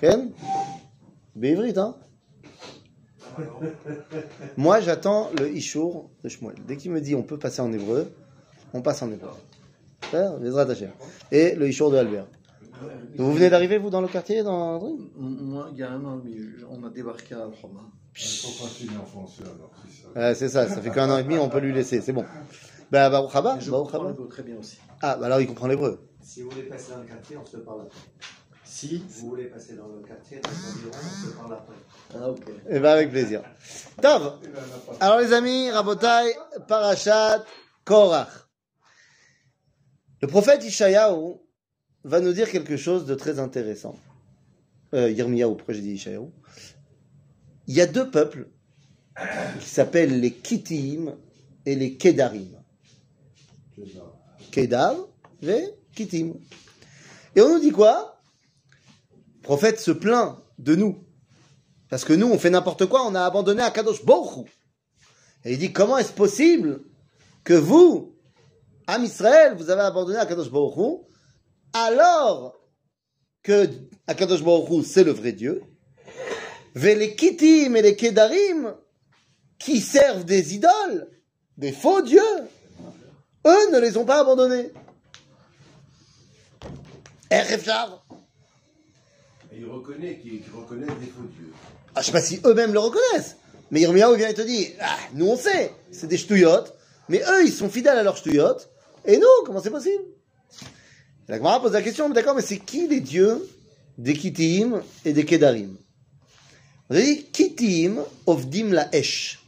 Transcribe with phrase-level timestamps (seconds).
[0.00, 0.30] Ken
[1.34, 1.94] Béivrit, hein
[4.56, 6.56] Moi, j'attends le Ishour de Shmuel.
[6.66, 8.12] Dès qu'il me dit on peut passer en hébreu,
[8.72, 9.30] on passe en hébreu.
[11.32, 12.26] Et le Ishour de Albert.
[13.16, 14.80] Vous venez d'arriver, vous, dans le quartier dans
[15.16, 17.80] Moi, il y a un an et demi, on a débarqué à Roma.
[20.14, 20.68] Alors, c'est ça.
[20.68, 22.24] Ça, fait qu'un an et demi, on peut lui laisser, c'est bon.
[22.90, 24.10] Ben, Baruch haba, Et je Baruch comprends haba.
[24.10, 24.78] l'hébreu très bien aussi.
[25.00, 26.06] Ah, bah alors il comprend l'hébreu.
[26.20, 27.98] Si vous voulez passer dans le quartier, on se parle après.
[28.74, 31.76] Si Vous voulez passer dans le quartier, dans environs, on se parle après.
[32.12, 32.42] Ah, ok.
[32.68, 33.44] Eh ben, avec plaisir.
[34.02, 34.40] Tov.
[34.98, 36.34] Alors les amis, Rabotai,
[36.66, 37.44] Parashat,
[37.84, 38.48] Korach.
[40.20, 41.36] Le prophète Ishayahu
[42.02, 43.94] va nous dire quelque chose de très intéressant.
[44.92, 46.26] Euh, Yirmiyahu, pourquoi j'ai dit Ishayahu?
[47.68, 48.48] Il y a deux peuples
[49.60, 51.14] qui s'appellent les Kittim
[51.64, 52.60] et les Kedarim.
[54.50, 54.96] Kedar
[55.42, 55.62] et
[55.94, 56.34] Kittim.
[57.36, 58.13] Et on nous dit quoi?
[59.44, 60.98] Prophète se plaint de nous.
[61.88, 63.62] Parce que nous, on fait n'importe quoi, on a abandonné
[64.04, 64.50] Baruch Hu.
[65.44, 66.80] Et il dit, comment est-ce possible
[67.44, 68.16] que vous,
[68.88, 70.96] Am Israël, vous avez abandonné Baruch Hu,
[71.72, 72.56] alors
[73.42, 73.68] que
[74.06, 75.62] Akadosh Baruch Hu, c'est le vrai Dieu,
[77.16, 78.74] Kittim et les Kedarim,
[79.58, 81.08] qui servent des idoles,
[81.56, 82.20] des faux dieux,
[83.46, 84.72] eux ne les ont pas abandonnés.
[87.30, 88.03] Erefjar.
[89.54, 91.52] Et il reconnaît qu'ils qu'ils reconnaissent des faux dieux.
[91.94, 93.36] Ah, je sais pas si eux-mêmes le reconnaissent.
[93.70, 96.74] Mais Yirmiyahu vient et te dit, ah, nous on sait, c'est des ch'touillottes,
[97.08, 98.68] mais eux ils sont fidèles à leurs ch'touillottes,
[99.04, 100.02] et nous, comment c'est possible?
[101.28, 103.48] La Gemara pose la question, mais d'accord, mais c'est qui les dieux
[103.96, 105.76] des Kittim et des Kedarim?
[106.90, 109.38] On dit, Kittim ovdim la esh,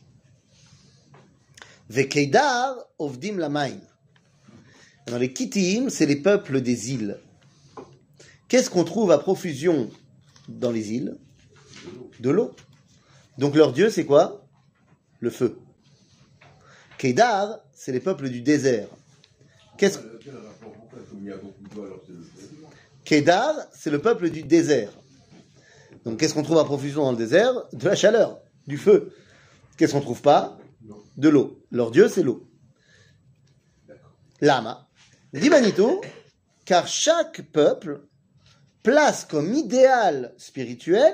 [1.91, 3.79] ve Kedar ovdim la main.
[5.09, 7.19] Les Kittim, c'est les peuples des îles.
[8.49, 9.91] Qu'est-ce qu'on trouve à profusion
[10.49, 11.17] dans les îles?
[12.21, 12.55] De l'eau.
[13.39, 14.47] Donc leur dieu, c'est quoi?
[15.21, 15.59] Le feu.
[16.99, 18.89] Kedar, c'est les peuples du désert.
[19.77, 20.21] Qu'est-ce feu?
[23.05, 24.93] Kedar, c'est le peuple du désert.
[26.05, 27.53] Donc qu'est-ce qu'on trouve à profusion dans le désert?
[27.73, 29.13] De la chaleur, du feu.
[29.77, 30.59] Qu'est-ce qu'on trouve pas?
[31.17, 31.61] De l'eau.
[31.71, 32.49] Leur dieu, c'est l'eau.
[34.41, 34.89] Lama.
[35.33, 36.01] Dit Manito,
[36.65, 38.03] car chaque peuple
[38.87, 41.13] place comme idéal spirituel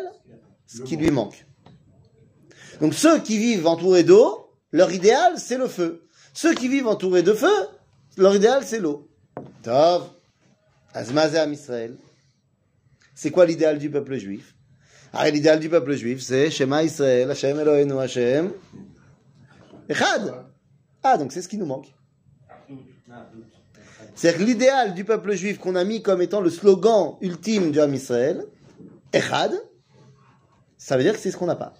[0.66, 1.47] ce qui lui manque.
[2.83, 6.06] Donc ceux qui vivent entourés d'eau, leur idéal, c'est le feu.
[6.34, 7.69] Ceux qui vivent entourés de feu,
[8.19, 9.09] leur idéal, c'est l'eau.
[9.62, 10.10] Tov.
[10.93, 11.97] Azmazé Am Israël.
[13.15, 14.54] C'est quoi l'idéal du peuple juif?
[15.15, 18.53] Ah, l'idéal du peuple juif, c'est Shema Israël, Hashem Eloheinu Hashem.
[19.89, 20.44] Echad.
[21.03, 21.94] Ah, donc c'est ce qui nous manque.
[24.14, 27.80] C'est-à-dire que l'idéal du peuple juif qu'on a mis comme étant le slogan ultime du
[27.80, 28.44] Ham Israël,
[29.12, 29.52] Echad,
[30.76, 31.74] ça veut dire que c'est ce qu'on n'a pas.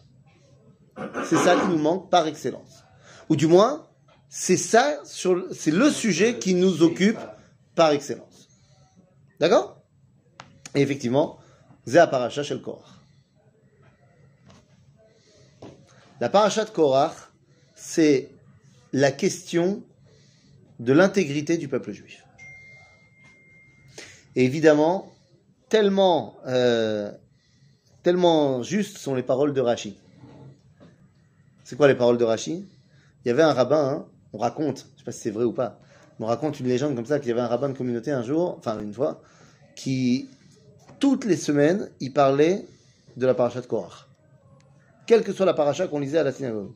[1.25, 2.84] C'est ça qui nous manque par excellence.
[3.28, 3.87] Ou du moins,
[4.28, 7.19] c'est ça, c'est le sujet qui nous occupe
[7.75, 8.49] par excellence.
[9.41, 9.82] D'accord?
[10.75, 11.38] Et effectivement,
[11.87, 12.88] Zéa Paracha chez le Korach.
[16.20, 17.16] La Paracha de Korach,
[17.75, 18.31] c'est
[18.93, 19.82] la question
[20.78, 22.22] de l'intégrité du peuple juif.
[24.37, 25.12] Et évidemment,
[25.69, 27.10] tellement, euh,
[28.03, 29.97] tellement justes sont les paroles de Rashi.
[31.65, 32.66] C'est quoi les paroles de Rashi
[33.25, 35.53] Il y avait un rabbin, hein, on raconte, je sais pas si c'est vrai ou
[35.53, 35.81] pas,
[36.20, 38.56] on raconte une légende comme ça qu'il y avait un rabbin de communauté un jour,
[38.59, 39.22] enfin une fois,
[39.75, 40.28] qui
[41.03, 42.64] toutes les semaines, il parlait
[43.16, 44.06] de la paracha de Korach.
[45.06, 46.70] Quelle que soit la paracha qu'on lisait à la synagogue.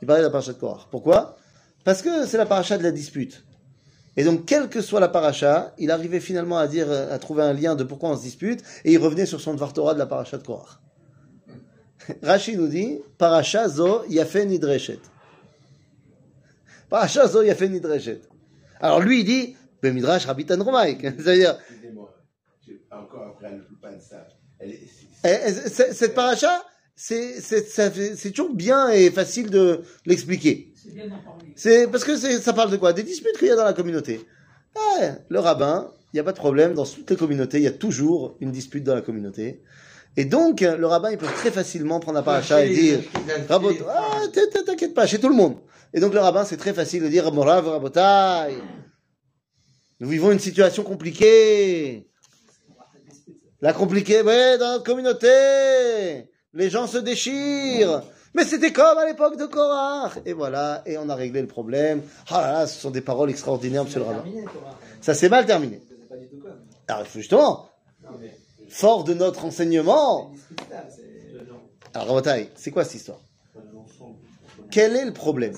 [0.00, 0.86] Il parlait de la paracha de Korach.
[0.92, 1.36] Pourquoi?
[1.82, 3.42] Parce que c'est la paracha de la dispute.
[4.18, 7.52] Et donc, quelle que soit la paracha, il arrivait finalement à dire, à trouver un
[7.52, 10.06] lien de pourquoi on se dispute, et il revenait sur son Dvar Torah de la
[10.06, 10.80] paracha de Korach.
[12.24, 14.98] Rashi nous dit, paracha zo yafe nidreshet.
[16.90, 18.22] Paracha zo yafe nidreshet.
[18.80, 21.00] Alors lui, il dit, ben midrash rabitan romaïk.
[21.16, 21.56] C'est-à-dire,
[22.90, 24.26] encore après ne pas de ça.
[25.92, 26.60] Cette paracha,
[26.96, 30.72] c'est toujours bien et facile de l'expliquer.
[31.56, 32.92] C'est parce que ça parle de quoi?
[32.92, 34.26] Des disputes qu'il y a dans la communauté.
[35.28, 36.74] Le rabbin, il n'y a pas de problème.
[36.74, 39.62] Dans toutes les communautés, il y a toujours une dispute dans la communauté.
[40.16, 43.00] Et donc, le rabbin, il peut très facilement prendre la paracha et dire
[43.48, 45.56] Rabot, ah, t'in- t'in- t'inquiète pas, chez tout le monde.
[45.94, 48.56] Et donc, le rabbin, c'est très facile de dire Morav, Rabotai.
[50.00, 52.06] Nous vivons une situation compliquée.
[53.60, 55.28] La compliquée, ouais, dans notre communauté.
[56.54, 58.02] Les gens se déchirent.
[58.34, 60.18] Mais c'était comme à l'époque de Korach.
[60.26, 62.02] Et voilà, et on a réglé le problème.
[62.30, 64.24] Ah là là, ce sont des paroles extraordinaires, monsieur le rabbin.
[65.00, 65.80] Ça s'est mal terminé.
[66.86, 67.70] Alors, justement,
[68.02, 68.36] Non, mais
[68.68, 70.32] fort de notre enseignement.
[71.94, 72.22] Alors,
[72.54, 73.20] c'est quoi cette histoire?
[74.70, 75.54] Quel est le problème?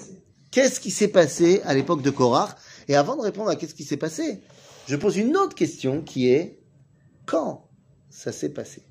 [0.50, 2.56] Qu'est-ce qui s'est passé à l'époque de Korach?
[2.88, 4.40] Et avant de répondre à qu'est-ce qui s'est passé,
[4.86, 6.58] je pose une autre question qui est
[7.26, 7.68] quand
[8.08, 8.82] ça s'est passé?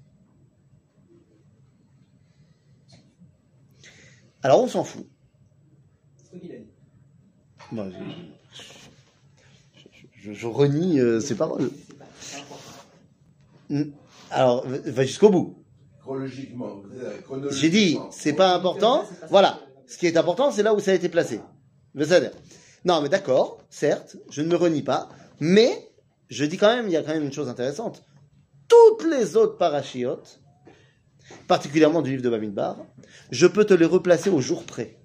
[4.44, 5.06] Alors on s'en fout.
[7.72, 7.88] Moi,
[9.74, 9.84] je,
[10.22, 11.70] je- je renie euh, ces paroles.
[13.70, 13.84] Hmm.
[14.32, 15.64] Alors, va jusqu'au bout.
[16.02, 16.82] Chronologiquement.
[16.94, 17.50] euh.
[17.52, 19.04] J'ai dit, c'est pas important.
[19.30, 19.60] Voilà.
[19.88, 21.42] Ce qui est important, c'est là où ça a été placé.
[22.86, 25.10] Non, mais d'accord, certes, je ne me renie pas,
[25.40, 25.92] mais
[26.30, 28.04] je dis quand même, il y a quand même une chose intéressante.
[28.68, 30.39] Toutes les autres parachiotes,
[31.48, 32.78] particulièrement du livre de Bamidbar,
[33.32, 34.96] je peux te les replacer au jour près.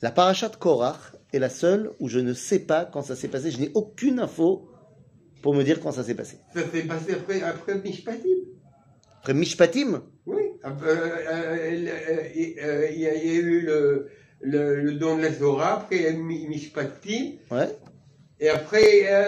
[0.00, 3.28] La paracha de Korach est la seule où je ne sais pas quand ça s'est
[3.28, 3.50] passé.
[3.50, 4.68] Je n'ai aucune info
[5.42, 6.38] pour me dire quand ça s'est passé.
[6.54, 8.28] Ça s'est passé après, après Mishpatim.
[9.20, 10.42] Après Mishpatim, Oui.
[10.64, 11.68] Euh, euh,
[12.34, 14.08] Il y, a eu le,
[14.40, 17.76] le, le don de la Torah, après Mishpatim, ouais.
[18.40, 19.06] et après.
[19.06, 19.24] euh,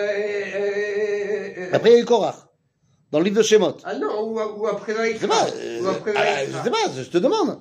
[0.57, 2.37] euh, euh, Après, il y a eu Korach,
[3.11, 3.77] dans le livre de Shemot.
[3.85, 6.93] Ah non, ou, ou après Je sais pas, euh, Ou après ah, je sais pas,
[6.97, 7.59] je te demande.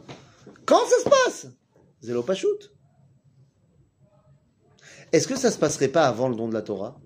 [0.66, 1.48] Quand ça se passe?
[2.02, 2.72] Zélo Pachout.
[5.12, 7.00] Est-ce que ça se passerait pas avant le don de la Torah?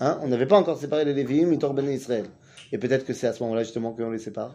[0.00, 0.18] Hein?
[0.22, 2.26] On n'avait pas encore séparé les Lévi'im, Mitor Ben Israël.
[2.72, 4.54] Et peut-être que c'est à ce moment-là justement qu'on les sépare.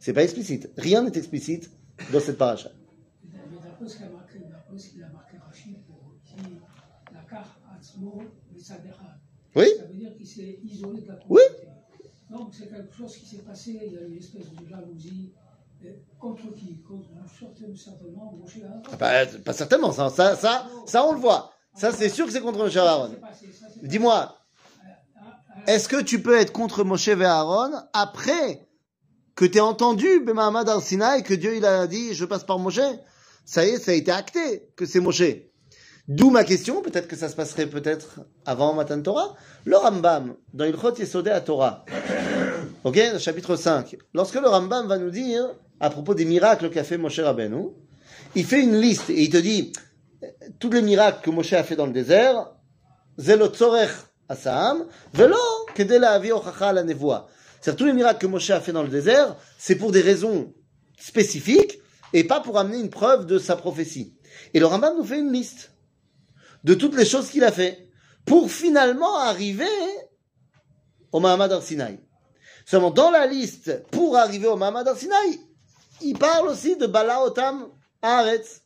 [0.00, 0.70] C'est pas explicite.
[0.76, 1.70] Rien n'est explicite
[2.12, 2.70] dans cette paracha.
[3.32, 6.36] Mais d'après ce qu'a marqué, d'après ce qu'il a marqué Rachid pour qui
[7.12, 8.22] la carte Atzmo
[8.52, 8.53] Mitzadera.
[9.56, 11.40] Oui Ça veut dire qu'il s'est isolé de la Oui.
[11.48, 12.10] communauté.
[12.30, 15.32] Donc c'est quelque chose qui s'est passé, il y a une espèce de jalousie.
[15.84, 16.80] euh, Contre qui?
[16.82, 17.08] Contre
[17.76, 18.82] certainement, Moshe Aaron.
[18.92, 21.52] Ah, pas, pas certainement, ça, ça, ça, ça, on le voit.
[21.76, 23.14] Ça, c'est sûr que c'est contre Moshe Aaron.
[23.82, 24.36] Dis-moi,
[25.16, 28.66] Ah, ah, Est-ce que tu peux être contre Moshe et Aaron après
[29.34, 32.58] que tu aies entendu Bemahamad al Sinaï que Dieu il a dit je passe par
[32.58, 32.80] Moshe?
[33.44, 35.22] Ça y est, ça a été acté que c'est Moshe.
[36.06, 39.34] D'où ma question, peut-être que ça se passerait peut-être avant Matan Torah.
[39.64, 41.86] Le Rambam, dans Ilchot Yesodé à Torah,
[42.84, 45.46] ok, chapitre 5, lorsque le Rambam va nous dire,
[45.80, 47.68] à propos des miracles qu'a fait Moshe Rabbeinu,
[48.34, 49.72] il fait une liste et il te dit,
[50.22, 50.26] euh,
[50.58, 52.50] tous les miracles que Moshe a fait dans le désert,
[53.18, 53.92] Zelo tzorech
[55.14, 55.36] velo
[55.74, 57.28] kedei la'avi hochacha la nevoa.
[57.62, 60.52] C'est-à-dire tous les miracles que Moshe a fait dans le désert, c'est pour des raisons
[61.00, 61.78] spécifiques
[62.12, 64.14] et pas pour amener une preuve de sa prophétie.
[64.52, 65.70] Et le Rambam nous fait une liste
[66.64, 67.88] de toutes les choses qu'il a fait
[68.24, 69.66] pour finalement arriver
[71.12, 72.00] au Mahamad Arsinaï.
[72.66, 75.40] Seulement dans la liste pour arriver au Mahamad Arsinaï,
[76.00, 77.68] il parle aussi de Bala Otam
[78.02, 78.62] Haaretz.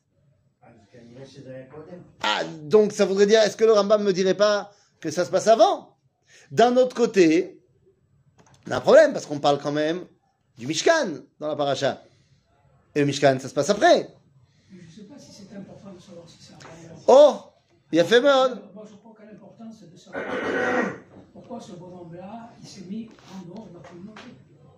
[2.22, 5.30] Ah, donc ça voudrait dire, est-ce que le Rambam me dirait pas que ça se
[5.30, 5.96] passe avant?
[6.50, 7.60] D'un autre côté,
[8.66, 10.06] on a un problème parce qu'on parle quand même
[10.56, 12.02] du Mishkan dans la paracha.
[12.94, 14.08] Et le Mishkan, ça se passe après.
[14.70, 17.02] Je ne sais pas si c'est important de savoir si avant.
[17.08, 17.47] Oh
[17.91, 20.23] Il a fait mode Moi, je crois que l'important, c'est de savoir
[21.33, 24.21] pourquoi ce bonhomme-là, il s'est mis en dehors de la communauté.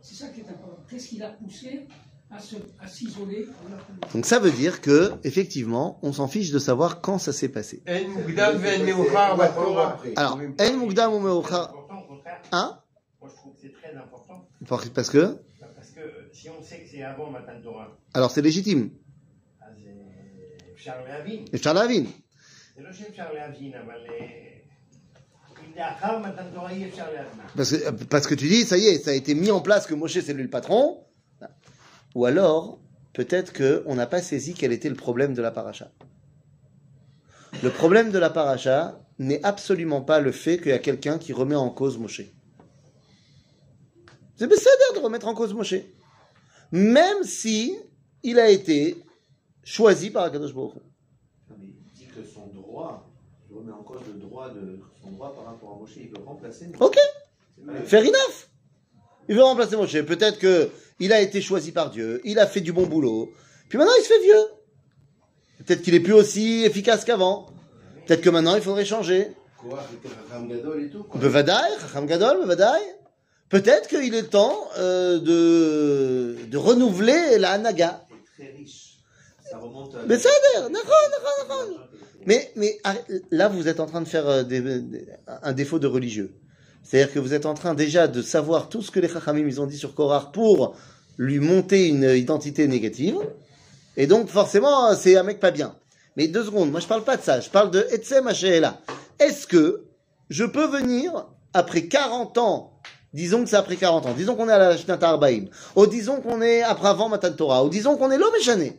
[0.02, 0.80] C'est ça qui est important.
[0.90, 1.88] Qu'est-ce qui l'a poussé
[2.30, 6.28] à se- à s'isoler de la communauté Donc ça veut dire que, effectivement, on s'en
[6.28, 7.76] fiche de savoir quand ça s'est passé.
[7.88, 9.90] En Mukdam ve'en Meuchar b'Torah.
[9.94, 10.14] après.
[10.18, 12.42] Alors, En Mukdam ou Meuchar, important, au contraire.
[12.52, 12.80] hein
[13.22, 14.38] Moi, je trouve que c'est très important.
[14.68, 15.24] Par- Parce que,
[15.78, 18.90] Parce que euh, si on sait que c'est avant Matan Torah, alors c'est légitime.
[19.62, 19.94] אז אה,
[21.54, 22.06] אפשר להבין.
[22.80, 22.80] אפשר להבין.
[22.80, 24.26] זה לא שאפשר להבין, אבל אה,
[25.66, 27.42] אם לאחר מתן תורה אי אפשר להבין.
[27.56, 29.88] Parce que, parce que tu dis, ça y est, ça a été mis en place
[29.88, 31.04] que Moshe c'est lui le patron.
[32.16, 32.80] Ou alors,
[33.14, 35.92] peut-être qu'on n'a pas saisi quel était le problème de la paracha.
[37.64, 41.34] Le problème de la paracha n'est absolument pas le fait qu'il y a quelqu'un qui
[41.34, 42.22] remet en cause Moshe.
[44.38, 45.82] C'est bécédaire de remettre en cause Moshe.
[46.72, 47.78] Même si
[48.24, 48.98] il a été
[49.64, 50.74] choisi par Akadosh Baruch
[52.71, 53.07] droit,
[53.51, 56.25] il remet en cause le droit de son droit par rapport à Moshe, il veut
[56.25, 56.67] remplacer.
[56.69, 56.81] Moshe.
[56.81, 56.99] Ok,
[57.85, 58.49] fair enough.
[59.29, 60.01] Il veut remplacer Moshe.
[60.03, 63.33] Peut-être que il a été choisi par Dieu, il a fait du bon boulot,
[63.69, 64.45] puis maintenant il se fait vieux.
[65.65, 67.47] Peut-être qu'il est plus aussi efficace qu'avant.
[68.07, 69.29] Peut-être que maintenant il faudrait changer.
[70.49, 71.05] Gadol et tout.
[71.05, 71.21] quoi.
[72.07, 72.81] Gadol, Bevadaï.
[73.51, 78.07] Peut-être qu'il est temps euh, de, de renouveler la Hanaga.
[78.39, 78.99] Très riche.
[79.51, 79.99] Ça remonte à.
[80.07, 80.31] Mais ça
[82.27, 82.79] Mais, mais
[83.31, 84.43] là, vous êtes en train de faire euh,
[85.43, 86.35] un défaut de religieux.
[86.83, 89.61] C'est-à-dire que vous êtes en train déjà de savoir tout ce que les Chachamim ils
[89.61, 90.77] ont dit sur Korach pour
[91.19, 93.19] lui monter une identité négative.
[93.97, 95.75] Et donc, forcément, c'est un mec pas bien.
[96.17, 98.81] Mais deux secondes, moi je parle pas de ça, je parle de Etsem Hasheela.
[99.19, 99.85] Est-ce que
[100.29, 102.73] je peux venir après 40 ans,
[103.13, 106.21] disons que c'est après 40 ans, disons qu'on est à la Shnat Arbaïm, ou disons
[106.21, 108.77] qu'on est après avant Matan Torah, ou disons qu'on est l'homme échané.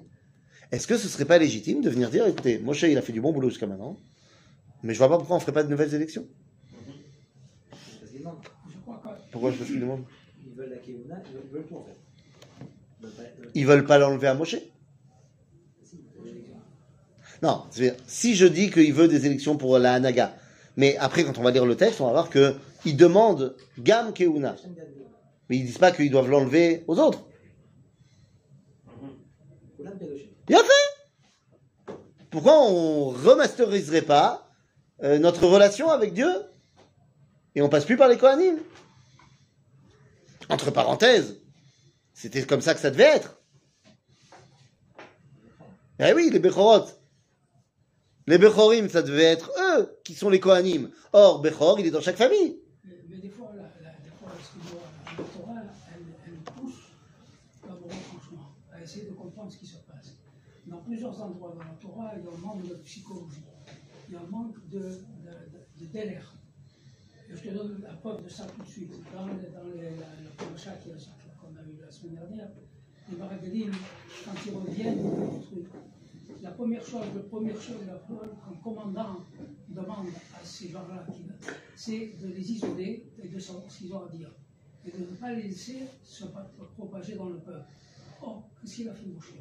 [0.71, 3.19] Est-ce que ce serait pas légitime de venir dire, écoutez, Moshe il a fait du
[3.21, 3.97] bon boulot jusqu'à maintenant,
[4.83, 6.25] mais je vois pas pourquoi on ferait pas de nouvelles élections
[8.09, 8.37] qu'ils demandent.
[9.31, 10.03] Pourquoi je fais ce qu'il demande
[10.45, 10.93] Ils veulent la ils
[11.51, 13.07] veulent- tout en fait.
[13.55, 14.55] Ils veulent pas- pas l'enlever à Moshe
[16.23, 16.55] l'élection.
[17.41, 20.35] Non, c'est-à-dire, si je dis qu'il veut des élections pour la Hanaga,
[20.77, 24.13] mais après quand on va lire le texte, on va voir que il demande Gam
[24.13, 24.55] Keuna.
[25.49, 27.25] Mais ils disent pas qu'ils doivent l'enlever aux autres.
[29.77, 30.27] Koulam Kedoshim.
[30.47, 31.93] Bien fait
[32.29, 34.49] Pourquoi on remasteriserait pas
[35.03, 36.29] euh, notre relation avec Dieu
[37.55, 38.59] et on passe plus par les Kohanim?
[40.49, 41.41] Entre parenthèses,
[42.13, 43.41] c'était comme ça que ça devait être.
[45.99, 46.87] Eh oui, les Bechorot.
[48.27, 50.89] Les Bechorim, ça devait être eux qui sont les Kohanim.
[51.13, 52.59] Or, Bechor, il est dans chaque famille.
[52.83, 54.83] Mais, mais des fois, la, la, des fois excusez-moi,
[55.17, 55.61] la Torah,
[55.93, 56.73] elle, elle pousse
[57.63, 60.13] d'abord franchement à essayer de comprendre ce qui se passe.
[60.67, 63.45] Dans plusieurs endroits dans la Torah, il y a un manque de psychologie.
[64.09, 66.33] Il y a un manque de, de, délire.
[67.29, 68.91] Je te donne la preuve de ça tout de suite.
[69.13, 70.31] Dans, le- dans les- la, la
[71.39, 72.49] qu'on a eu la semaine dernière,
[73.09, 73.71] les Maragalim,
[74.25, 75.01] quand ils reviennent,
[76.41, 79.15] la première chose, la première chose la première- qu'un commandant
[79.69, 80.07] demande
[80.41, 81.05] à ces gens-là,
[81.77, 84.31] c'est de les isoler et de savoir ce qu'ils ont à dire.
[84.85, 87.63] Et de ne pas les laisser se pa- propager dans le peuple.
[88.21, 89.31] Or, qu'est-ce qu'il a fait Moshe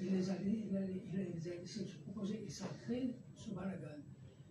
[0.00, 3.96] il les, a, il, a, il les a laissés se propager et crée ce balagan.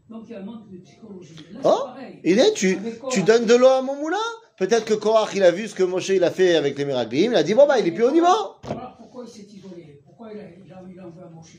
[0.09, 1.35] Donc il y a un manque de psychologie.
[1.51, 1.87] Là, Oh,
[2.23, 2.77] il est, tu,
[3.09, 4.17] tu donnes de l'eau à mon moulin?
[4.57, 7.31] Peut-être que Korach, il a vu ce que Moshe il a fait avec les Meraglim,
[7.31, 8.27] il a dit, bon bah, il est plus au niveau.
[8.63, 11.57] Voilà pourquoi il s'est isolé, pourquoi il a, il a, il a envoyé à Moshe.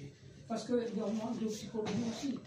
[0.48, 2.38] Parce qu'il y a un manque de psychologie aussi.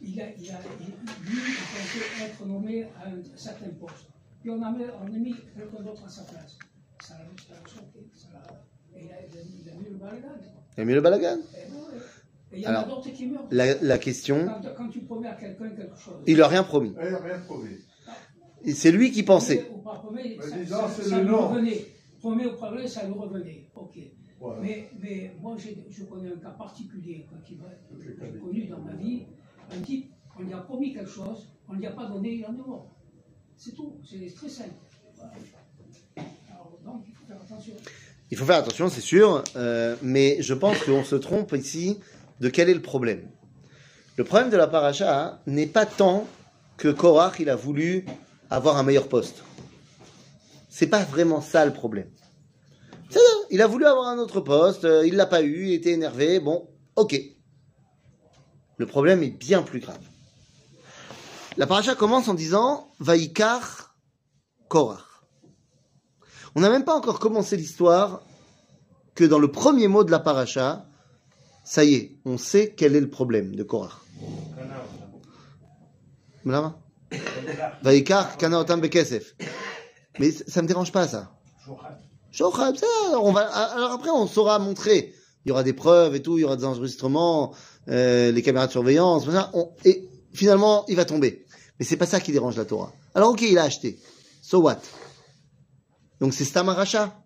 [0.00, 4.06] Il a, il a, il- lui, il pensait être nommé à un certain poste.
[4.40, 6.56] Puis on a mis, on a mis quelqu'un d'autre à sa place.
[7.04, 8.06] Ça l'a ça l'a choqué.
[8.14, 8.62] Ça l'a-
[8.96, 9.16] et il a,
[9.72, 10.38] il mis le balagan.
[10.78, 11.38] Il a mis le balagan?
[11.38, 11.42] Bon,
[12.52, 13.46] et il y en Alors, a d'autres qui meurent.
[13.50, 16.22] La, la question, Quand, quand tu promets à quelqu'un quelque chose.
[16.26, 16.94] il a rien promis.
[17.00, 17.42] Elle n'a rien.
[18.64, 19.68] Et C'est lui qui pensait.
[19.74, 21.48] Ou pas promet, Mais ça, disons, ça- c'est ça le lui nom.
[21.48, 21.84] revenait.
[22.20, 23.66] Promet ou promet, ça lui revenait.
[23.74, 23.98] Ok.
[24.40, 24.60] Voilà.
[24.60, 27.58] Mais, mais moi, je connais un cas particulier quoi, qui
[28.00, 29.24] j'ai connu dans ma vie.
[29.76, 32.46] Un type, on lui a promis quelque chose, on ne lui a pas donné, il
[32.46, 32.88] en est mort.
[33.56, 33.94] C'est tout.
[34.08, 34.70] C'est très simple.
[35.16, 35.32] Voilà.
[36.50, 37.74] Alors, donc, il faut faire attention.
[38.30, 41.98] Il faut faire attention, c'est sûr, euh, mais je pense qu'on se trompe ici
[42.40, 43.30] de quel est le problème.
[44.16, 46.26] Le problème de la paracha n'est pas tant
[46.76, 48.04] que Korach il a voulu
[48.50, 49.42] avoir un meilleur poste.
[50.68, 52.10] C'est pas vraiment ça le problème.
[53.10, 53.20] Ça,
[53.50, 56.40] il a voulu avoir un autre poste, euh, il l'a pas eu, il était énervé,
[56.40, 57.18] bon, ok.
[58.76, 59.98] Le problème est bien plus grave.
[61.56, 63.96] La paracha commence en disant Vaikar
[64.68, 65.07] Korach.
[66.58, 68.20] On n'a même pas encore commencé l'histoire
[69.14, 70.86] que dans le premier mot de la paracha,
[71.64, 73.62] ça y est, on sait quel est le problème de
[78.80, 79.36] bekesef.
[80.18, 81.30] Mais ça ça me dérange pas ça.
[82.36, 85.14] Alors après on saura montrer.
[85.44, 87.54] Il y aura des preuves et tout, il y aura des enregistrements,
[87.86, 89.28] euh, les caméras de surveillance,
[89.84, 91.46] et finalement il va tomber.
[91.78, 92.92] Mais c'est pas ça qui dérange la Torah.
[93.14, 94.00] Alors ok, il a acheté.
[94.42, 94.80] So what?
[96.20, 97.16] Donc c'est Stamaracha.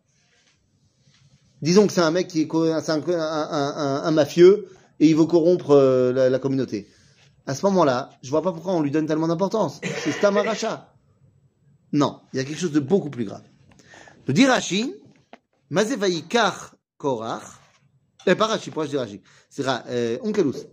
[1.62, 4.68] Disons que c'est un mec qui est un, un- un- un- un mafieux
[5.00, 6.88] et il veut corrompre euh, la, la communauté.
[7.46, 9.80] À ce moment-là, je vois pas pourquoi on lui donne tellement d'importance.
[9.98, 10.92] C'est Stamaracha.
[11.92, 13.42] Non, il y a quelque chose de beaucoup plus grave.
[14.26, 14.94] Nous dit Rashi,
[16.96, 17.42] Korach,
[18.26, 19.20] eh, pas Rashi, pourquoi je dis Rashi?
[19.50, 20.66] C'est euh, Onkelus.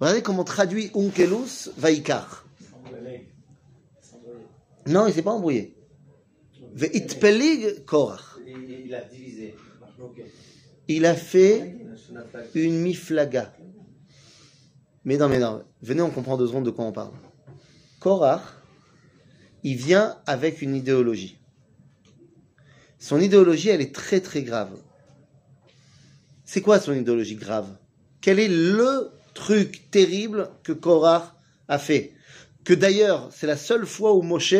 [0.00, 2.44] Regardez comment traduit Onkelus Vaikar.
[4.86, 5.76] Non, il s'est pas embrouillé.
[6.76, 6.84] Il
[8.94, 9.54] a divisé.
[10.88, 11.76] Il a fait
[12.54, 13.52] une miflaga.
[15.04, 15.64] Mais non, mais non.
[15.82, 17.12] Venez, on comprend deux secondes de quoi on parle.
[18.00, 18.42] Korach,
[19.62, 21.38] il vient avec une idéologie.
[22.98, 24.76] Son idéologie, elle est très très grave.
[26.44, 27.76] C'est quoi son idéologie grave?
[28.20, 31.34] Quel est le truc terrible que Korach
[31.68, 32.12] a fait?
[32.64, 34.54] Que d'ailleurs, c'est la seule fois où Moshe,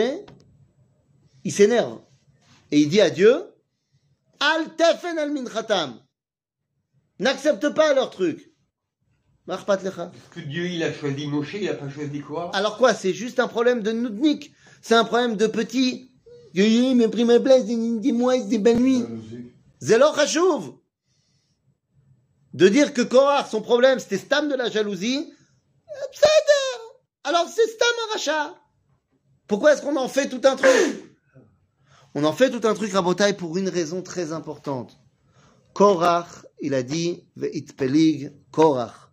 [1.44, 2.00] il s'énerve.
[2.70, 3.44] Et il dit à Dieu,
[4.40, 6.00] Al tefen al minchatam.
[7.18, 8.50] N'accepte pas leur truc.
[9.46, 10.12] Lecha.
[10.30, 12.54] Que Dieu, il a choisi Moshe, il n'a pas choisi quoi?
[12.54, 14.52] Alors quoi, c'est juste un problème de noudnik.
[14.80, 16.10] C'est un problème de petit.
[16.54, 18.34] M'a pris ma place, dis-moi,
[19.80, 20.78] c'est chachouv.
[22.54, 25.32] de dire que Korach, son problème, c'était Stam de la jalousie.
[27.24, 28.54] Alors c'est Stam un rachat.
[29.46, 31.09] Pourquoi est-ce qu'on en fait tout un truc?
[32.14, 34.98] On en fait tout un truc, Rabotai, pour une raison très importante.
[35.72, 39.10] Korach, il a dit, Ve'it pelig Korach.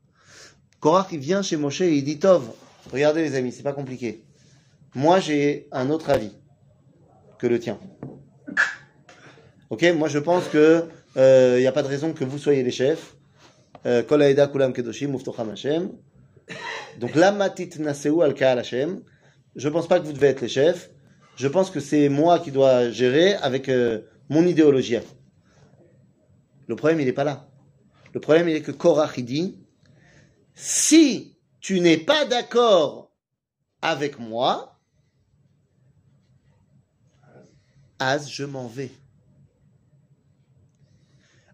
[0.80, 2.44] Korach, il vient chez Moshe et il dit, Tov,
[2.92, 4.24] regardez les amis, c'est pas compliqué.
[4.96, 6.32] Moi, j'ai un autre avis
[7.38, 7.80] que le tien.
[9.70, 10.86] Ok, moi je pense que
[11.16, 13.16] il n'y a pas de raison que vous soyez les chefs.
[13.86, 15.92] Euh, Kol haeda kulam kedoshim uftocham Hashem.
[17.00, 19.02] Donc la matit naseu al kaal Hashem.
[19.56, 20.90] Je pense pas que vous devez être les chefs.
[21.38, 24.98] Je pense que c'est moi qui dois gérer avec euh, mon idéologie.
[26.68, 27.48] Le problème, il n'est pas là.
[28.14, 29.60] Le problème, il est que Korach, il dit,
[30.56, 33.12] si tu n'es pas d'accord
[33.82, 34.78] avec moi,
[38.00, 38.92] Az, je m'en vais.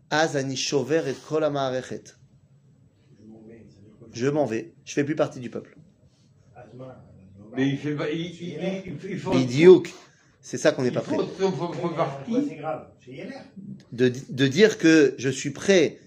[0.09, 1.43] Az ani shover et kol.
[4.11, 4.73] Je m'en vais.
[4.83, 5.77] Je fais plus partie du peuple.
[7.55, 8.09] Mais il fait pas.
[8.09, 9.33] Il, il, il, il faut.
[9.33, 9.93] Idiouk.
[10.41, 11.15] C'est ça qu'on n'est Il pas prêt.
[13.93, 15.99] De, de dire que je suis prêt,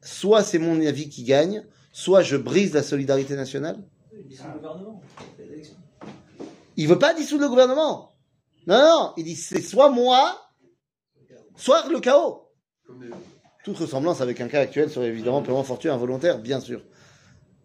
[0.00, 3.78] soit c'est mon avis qui gagne, soit je brise la solidarité nationale.
[6.76, 8.12] Il veut pas dissoudre le gouvernement.
[8.66, 10.40] Non, non, il dit c'est soit moi,
[11.56, 12.48] soit le chaos.
[13.64, 16.82] Toute ressemblance avec un cas actuel serait évidemment purement fortuit, involontaire, bien sûr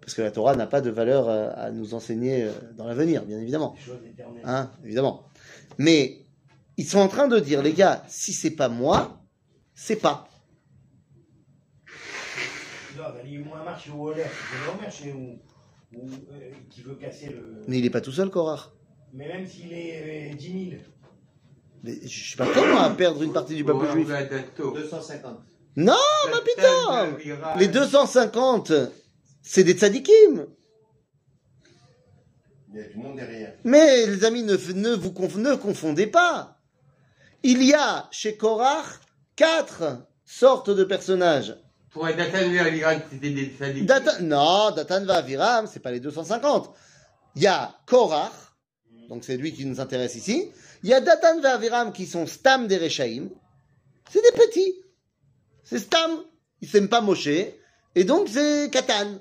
[0.08, 3.26] parce que la Torah n'a pas de valeur euh, à nous enseigner euh, dans l'avenir,
[3.26, 3.76] bien évidemment.
[4.46, 5.28] Hein, évidemment.
[5.78, 6.26] Mais
[6.78, 9.22] ils sont en train de dire, les gars, si c'est pas moi,
[9.76, 10.30] c'est pas.
[17.68, 18.72] Mais il n'est pas tout seul, Korar.
[19.14, 20.82] Mais même s'il est 10 000.
[21.84, 24.08] Mais je suis pas comment hein, à perdre une partie du peuple juif.
[24.58, 25.38] 250.
[25.76, 25.94] Non,
[26.32, 28.72] ma putain Les 250
[29.48, 30.46] c'est des tzadikim.
[32.70, 33.54] Il y a du monde derrière.
[33.64, 36.60] Mais les amis, ne, f- ne vous conf- ne confondez pas.
[37.44, 39.00] Il y a chez Korach
[39.36, 41.56] quatre sortes de personnages.
[41.92, 43.82] Pour un Datan Verliran, c'était des.
[43.84, 46.74] Datan, non, Datan va Aviram, c'est pas les 250.
[47.36, 48.32] Il y a Korach,
[49.10, 50.52] donc c'est lui qui nous intéresse ici.
[50.84, 53.30] Il y a Datan va Aviram qui sont Stam des Rechaim.
[54.12, 54.76] C'est des petits.
[55.64, 56.24] C'est Stam.
[56.62, 57.30] Ils s'aiment pas Moshe.
[57.96, 59.20] Et donc c'est Katan.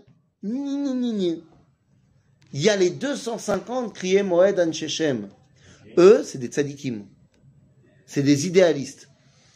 [2.52, 5.28] Il y a les 250 criés Moed An Shechem.
[5.98, 7.04] Eux, c'est des tzadikim.
[8.06, 9.08] C'est des idéalistes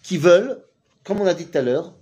[0.03, 0.63] qui veulent,
[1.05, 1.95] comme on a dit tout à l'heure,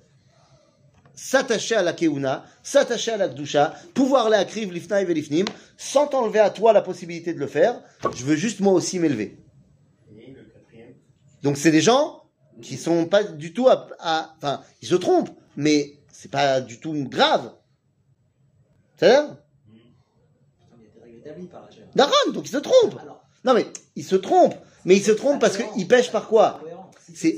[1.15, 5.45] s'attacher à la keuna, s'attacher à la kdusha, pouvoir aller à kriv lifnaï velifnim,
[5.77, 7.83] sans t'enlever à toi la possibilité de le faire.
[8.15, 9.37] Je veux juste moi aussi m'élever.
[10.17, 10.35] et
[11.43, 12.23] Donc c'est des gens
[12.63, 16.81] qui sont pas du tout à, à- enfin, ils se trompent, mais c'est pas du
[16.81, 17.53] tout grave.
[17.53, 18.88] C'est-à-dire Putain, Il y a des règles établies par
[21.95, 22.57] Daron, donc ils se.
[22.57, 26.61] Alors, Non mais ils se trompent, mais ils se trompent parce qu'ils pêchent par quoi
[27.15, 27.37] C'est-.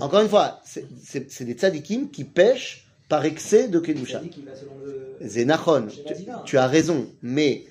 [0.00, 4.18] Encore une fois, c'est- des tzadikim qui pêchent par excès de kedusha.
[4.18, 5.16] Tzadik, il va selon le.
[5.28, 7.64] C'est Nachon, Schéma tu, as raison, mais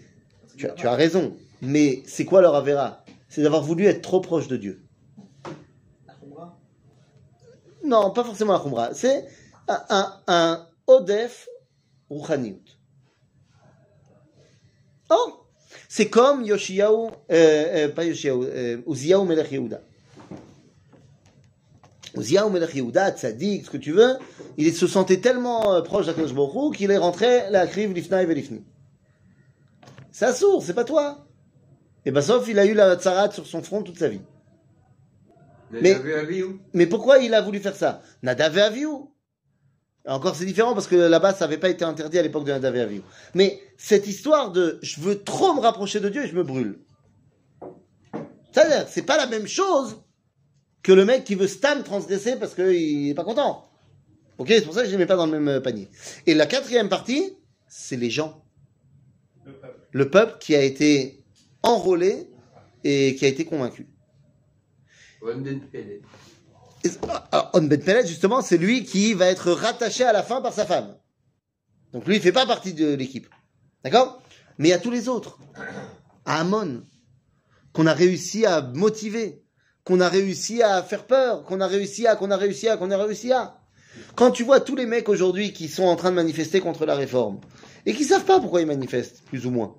[0.58, 3.04] tu, as- tu as raison, mais c'est quoi leur avéra?
[3.30, 4.84] C'est d'avoir voulu être trop proche de Dieu.
[7.84, 8.94] Non, pas forcément la Khumra.
[8.94, 9.26] C'est
[9.68, 11.48] un, un, un Odef
[12.10, 12.62] Rouhaniout.
[15.12, 15.46] Oh
[15.90, 19.82] C'est comme Yoshiyahu, euh, euh, pas Yoshiyahu, euh, Uziyahu Melech Yehuda.
[22.16, 24.14] Uziyahu Melech Yehuda, Tzadik, ce que tu veux,
[24.58, 28.64] il se sentait tellement euh, proche d'Akadosh Baruch qu'il est rentré la kriv lifnaï velifni.
[30.12, 31.26] C'est un sourd, c'est pas toi.
[32.06, 34.22] Et ben sauf il a eu la tsarat sur son front toute sa vie.
[35.72, 35.98] Mais.
[36.74, 38.02] Mais- pourquoi il a voulu faire ça?
[38.24, 39.11] Nadav et Avihu.
[40.08, 42.76] Encore, c'est différent parce que là-bas, ça n'avait pas été interdit à l'époque de Nadav
[42.76, 43.02] et.
[43.36, 46.80] Mais cette histoire de je veux trop me rapprocher de Dieu et je me brûle.
[48.52, 50.02] C'est-à-dire, c'est pas la même chose
[50.82, 53.70] que le mec qui veut stam transgresser parce qu'il est pas content.
[54.40, 55.88] Ok, c'est pour ça que je les mets pas dans le même euh, panier.
[56.26, 57.38] Et la quatrième partie,
[57.68, 58.44] c'est les gens.
[59.46, 59.80] le peuple.
[59.92, 61.24] Le peuple qui a été
[61.62, 62.28] enrôlé
[62.84, 63.88] et qui a été convaincu.
[67.54, 70.66] On Ben Pellet, justement, c'est lui qui va être rattaché à la fin par sa
[70.66, 70.96] femme.
[71.94, 73.28] Donc lui, il fait pas partie de l'équipe.
[73.84, 74.22] D'accord?
[74.58, 75.40] Mais il y a tous les autres.
[76.26, 76.84] À Amon,
[77.74, 79.44] qu'on a réussi à motiver,
[79.84, 82.92] qu'on a réussi à faire peur, qu'on a réussi à, qu'on a réussi à, qu'on
[82.92, 83.58] a réussi à.
[84.16, 86.96] Quand tu vois tous les mecs aujourd'hui qui sont en train de manifester contre la
[86.96, 87.40] réforme,
[87.86, 89.76] et qui savent pas pourquoi ils manifestent, plus ou moins.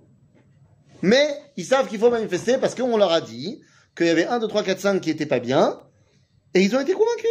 [1.02, 3.62] Mais ils savent qu'il faut manifester parce qu'on leur a dit
[3.96, 5.80] qu'il y avait 1, 2, 3, 4, 5 qui étaient pas bien,
[6.54, 7.30] et ils ont été convaincus.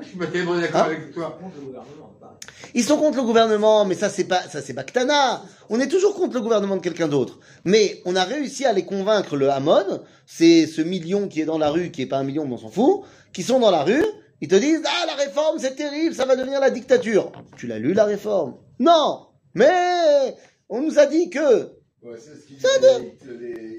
[0.00, 1.38] Je suis tellement d'accord Hein avec toi.
[2.74, 5.42] Ils sont contre le gouvernement, mais ça c'est pas ça c'est Bactana.
[5.70, 7.38] On est toujours contre le gouvernement de quelqu'un d'autre.
[7.64, 11.58] Mais on a réussi à les convaincre le Hamon, c'est ce million qui est dans
[11.58, 13.82] la rue, qui est pas un million, mais on s'en fout, qui sont dans la
[13.82, 14.04] rue,
[14.40, 17.32] ils te disent ah la réforme c'est terrible, ça va devenir la dictature.
[17.56, 18.56] Tu l'as lu la réforme?
[18.78, 20.36] Non, mais
[20.68, 21.77] on nous a dit que
[22.62, 23.78] Des-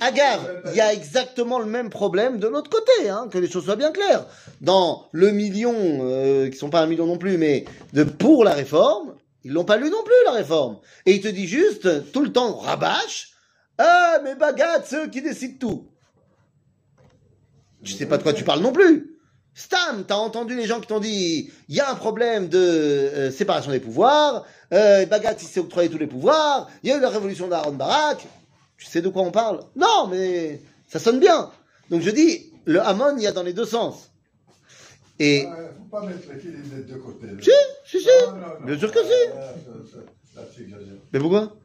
[0.00, 3.64] Agar, il y a exactement le même problème de l'autre côté, hein, que les choses
[3.64, 4.26] soient bien claires.
[4.60, 8.52] Dans le million, euh, qui sont pas un million non plus, mais de pour la
[8.52, 10.78] réforme, ils l'ont pas lu non plus la réforme.
[11.06, 13.32] Et il te dit juste tout le temps rabâche,
[13.78, 15.86] ah mais bagat, ceux qui décident tout.
[17.82, 19.13] Tu sais pas de quoi tu parles non plus.
[19.54, 23.30] Stam, t'as entendu les gens qui t'ont dit, il y a un problème de euh,
[23.30, 27.00] séparation des pouvoirs, euh, Bagat il s'est octroyé tous les pouvoirs, il y a eu
[27.00, 28.26] la révolution d'Aaron Barak.
[28.76, 29.60] Tu sais de quoi on parle?
[29.76, 31.50] Non, mais ça sonne bien.
[31.88, 34.10] Donc je dis, le Hamon, il y a dans les deux sens.
[35.20, 37.28] Et Ah, faut pas mettre les des deux côtés.
[37.28, 37.32] là.
[37.40, 37.50] si,
[37.86, 38.08] si, si.
[38.26, 38.66] Ah, non, non.
[38.66, 39.28] Bien sûr que si.
[40.34, 40.94] Là, exagères.
[41.12, 41.56] Mais pourquoi?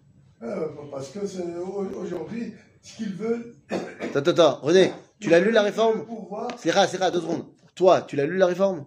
[0.43, 1.19] Euh, parce que
[1.97, 3.56] aujourd'hui, ce qu'ils veulent.
[4.02, 4.60] Attends, attends.
[4.62, 6.06] René, tu l'as lu la réforme?
[6.58, 7.45] C'est rare, c'est rare, deux secondes.
[7.80, 8.84] Toi, tu l'as lu la réforme?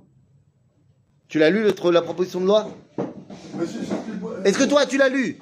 [1.26, 2.68] Tu l'as lu la proposition de loi?
[2.98, 5.38] Qu'ils- Est-ce que toi, tu l'as lu?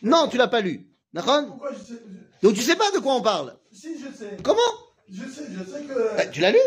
[0.00, 0.86] Non, tu l'as pas lu.
[1.12, 1.58] D'accord?
[2.42, 3.54] Donc tu sais pas de quoi on parle?
[3.70, 4.38] Si, je sais.
[4.42, 4.56] Comment?
[5.10, 6.16] Je sais, je sais que.
[6.16, 6.58] Bah, Tu l'as lu?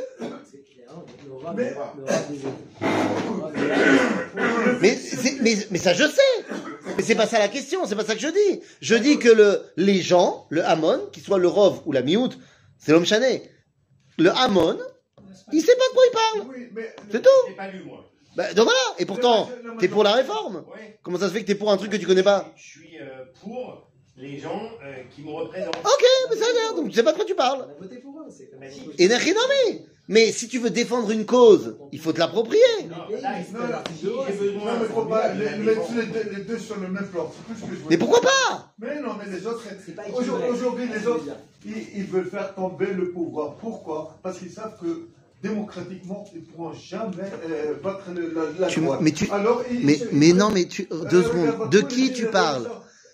[4.80, 5.00] Mais-
[5.42, 6.46] mais, mais ça, je sais.
[6.98, 8.62] Mais c'est pas ça la question, c'est pas ça que je dis.
[8.80, 12.30] Je dis que le, les gens, le Hamon, qu'il soit le Rov ou la Miout,
[12.78, 13.42] c'est l'homme chané.
[14.20, 14.78] Le Hamon,
[15.52, 16.48] il sait pas de quoi il parle.
[16.76, 16.84] Oui.
[17.12, 17.30] C'est tout.
[17.50, 18.04] J'ai pas lu, moi.
[18.36, 18.80] Bah, donc voilà.
[19.00, 20.66] Et pourtant, t'es pour la réforme.
[20.74, 21.00] Ouais.
[21.04, 22.98] Comment ça se fait que t'es pour un truc que tu connais pas Je suis
[23.00, 25.76] euh, pour les gens euh, qui me représentent.
[25.78, 27.66] Ok, mais ça a l'air, donc tu sais pas de quoi tu parles.
[27.68, 28.82] On a voté pour eux, c'est comme Mais si.
[28.98, 29.08] Et.
[30.08, 32.62] Mais si tu veux défendre une cause, il faut te l'approprier.
[32.88, 34.66] Non, là, Non, non, si j'ai besoin.
[34.66, 37.32] Non, mais faut pas les, les- mettre les, deux- les deux sur le même plan.
[37.36, 39.64] C'est plus ce que je veux Mais pourquoi pas Mais non, mais les autres.
[39.84, 41.26] C'est pas Aujourd'hui, les autres,
[41.66, 43.56] ils veulent faire tomber le pouvoir.
[43.56, 44.16] Pourquoi?
[44.22, 45.08] Parce qu'ils savent que
[45.44, 49.00] démocratiquement, ils ne pourront jamais euh, battre le- la, la Tu- droite.
[49.02, 51.70] mais tu- Alors, ils- Mais, ils- mais non, mais tu, Euh, deux secondes.
[51.70, 52.70] De qui tu parles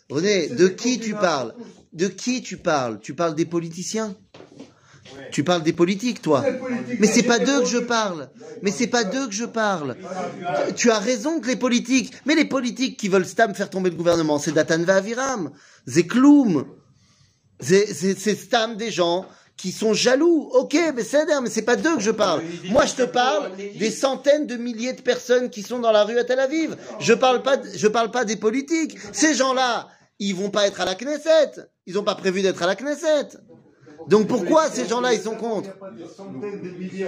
[0.10, 1.53] René, de qui tu parles.
[1.93, 4.15] De qui tu parles Tu parles des politiciens
[5.17, 5.27] Ouais.
[5.31, 6.41] Tu parles des politiques, toi
[6.99, 8.29] Mais c'est pas d'eux que je parle.
[8.62, 9.97] Mais c'est pas d'eux que je parle.
[10.77, 13.97] Tu as raison que les politiques, mais les politiques qui veulent Stam faire tomber le
[13.97, 15.51] gouvernement, c'est Datan Aviram,
[15.86, 16.65] c'est Kloum,
[17.60, 17.93] c'est
[18.36, 19.25] Stam des gens
[19.57, 20.49] qui sont jaloux.
[20.53, 22.41] Ok, mais c'est mais c'est pas d'eux que je parle.
[22.69, 26.17] Moi, je te parle des centaines de milliers de personnes qui sont dans la rue
[26.17, 26.75] à Tel Aviv.
[26.99, 28.97] Je parle pas, je parle pas des politiques.
[29.11, 29.87] Ces gens-là,
[30.19, 31.67] ils vont pas être à la Knesset.
[31.85, 33.37] Ils ont pas prévu d'être à la Knesset.
[34.07, 37.07] Donc pourquoi ces gens-là, ils sont Il contre n'y a pas des centaines de milliers.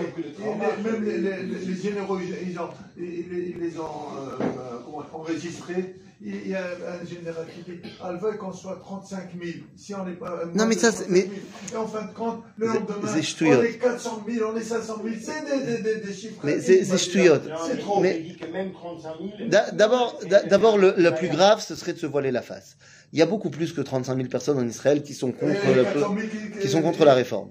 [0.83, 5.95] Même les, généraux, ils, les ont euh, euh, enregistrés.
[6.25, 9.57] Il y a un général qui dit Ah, veut qu'on soit 35 000.
[9.75, 10.39] Si on n'est pas.
[10.43, 11.27] euh, Non, mais ça, c'est- 35 000.
[11.73, 15.15] Et en fin de compte, le lendemain, on est 400 000, on est 500 000.
[15.21, 16.39] C'est des, des, des, des chiffres.
[16.45, 17.99] Mais c'est- c'est mais trop.
[17.99, 19.49] Mais- il dit que même 35 000.
[19.49, 22.77] D'a- D'abord, d'a- d'abord, le, le plus grave, ce serait de se voiler la face.
[23.11, 25.73] Il y a beaucoup plus que 35 000 personnes en Israël qui sont contre, les
[25.75, 27.49] le, 400 000 qui, qui sont contre la réforme.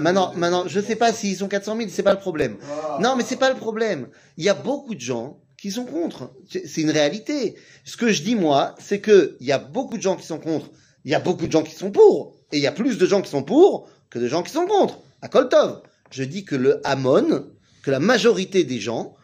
[0.00, 2.56] Maintenant, maintenant, je sais pas s'ils sont 400 000, c'est pas le problème.
[2.70, 2.98] Ah.
[3.00, 4.08] Non, mais c'est pas le problème.
[4.36, 6.30] Il y a beaucoup de gens qui sont contre.
[6.46, 7.54] C'est une réalité.
[7.86, 10.38] Ce que je dis moi, c'est que il y a beaucoup de gens qui sont
[10.38, 10.70] contre.
[11.06, 12.34] Il y a beaucoup de gens qui sont pour.
[12.52, 14.66] Et il y a plus de gens qui sont pour que de gens qui sont
[14.66, 14.98] contre.
[15.22, 15.80] À Koltov.
[16.10, 17.46] Je dis que le Hamon,
[17.82, 19.14] que la majorité des gens,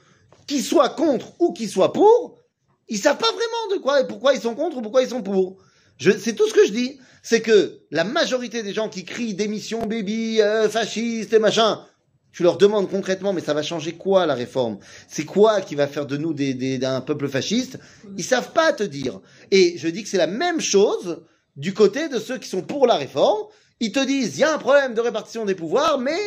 [0.46, 2.38] qu'ils soient contre ou qu'ils soient pour,
[2.88, 5.22] ils savent pas vraiment de quoi et pourquoi ils sont contre ou pourquoi ils sont
[5.22, 5.58] pour.
[5.98, 6.98] C'est tout ce que je dis.
[7.22, 11.84] C'est que la majorité des gens qui crient démission, baby, euh, fasciste et machin,
[12.32, 14.78] tu leur demandes concrètement, mais ça va changer quoi la réforme?
[15.08, 17.78] C'est quoi qui va faire de nous des, des- d'un peuple fasciste?
[18.16, 19.20] Ils savent pas te dire.
[19.50, 21.22] Et je dis que c'est la même chose
[21.56, 23.42] du côté de ceux qui sont pour la réforme.
[23.82, 26.18] Ils te disent, il y a un problème de répartition des pouvoirs, mais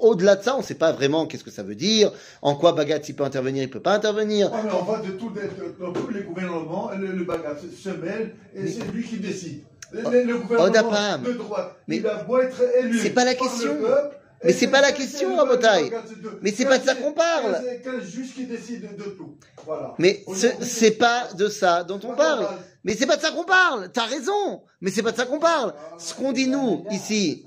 [0.00, 2.12] au-delà de ça, on ne sait pas vraiment qu'est-ce que ça veut dire,
[2.42, 4.52] en quoi Bagat il peut intervenir, il peut pas intervenir.
[4.52, 7.58] Ouais, mais on va de tout, de, de- dans tous les gouvernements, le, le bagage
[7.82, 9.62] se mêle et c'est lui qui décide.
[9.90, 11.22] Le, le- le gouvernement Odapam.
[11.24, 12.98] de droite, Mais il a beau être élu.
[13.00, 13.76] c'est pas la par le question.
[13.80, 17.60] peuple, Mais c'est pas la question, de- Mais c'est pas de ça qu'on parle.
[17.64, 19.36] C'est quel juge qui décide de tout.
[19.64, 19.94] Voilà.
[19.98, 20.24] Mais
[20.62, 22.48] c'est pas de ça dont on parle.
[22.84, 23.90] Mais c'est pas de ça qu'on parle.
[23.92, 24.62] T'as raison.
[24.80, 25.74] Mais c'est pas de ça qu'on parle.
[25.98, 27.44] Ce qu'on dit nous ici,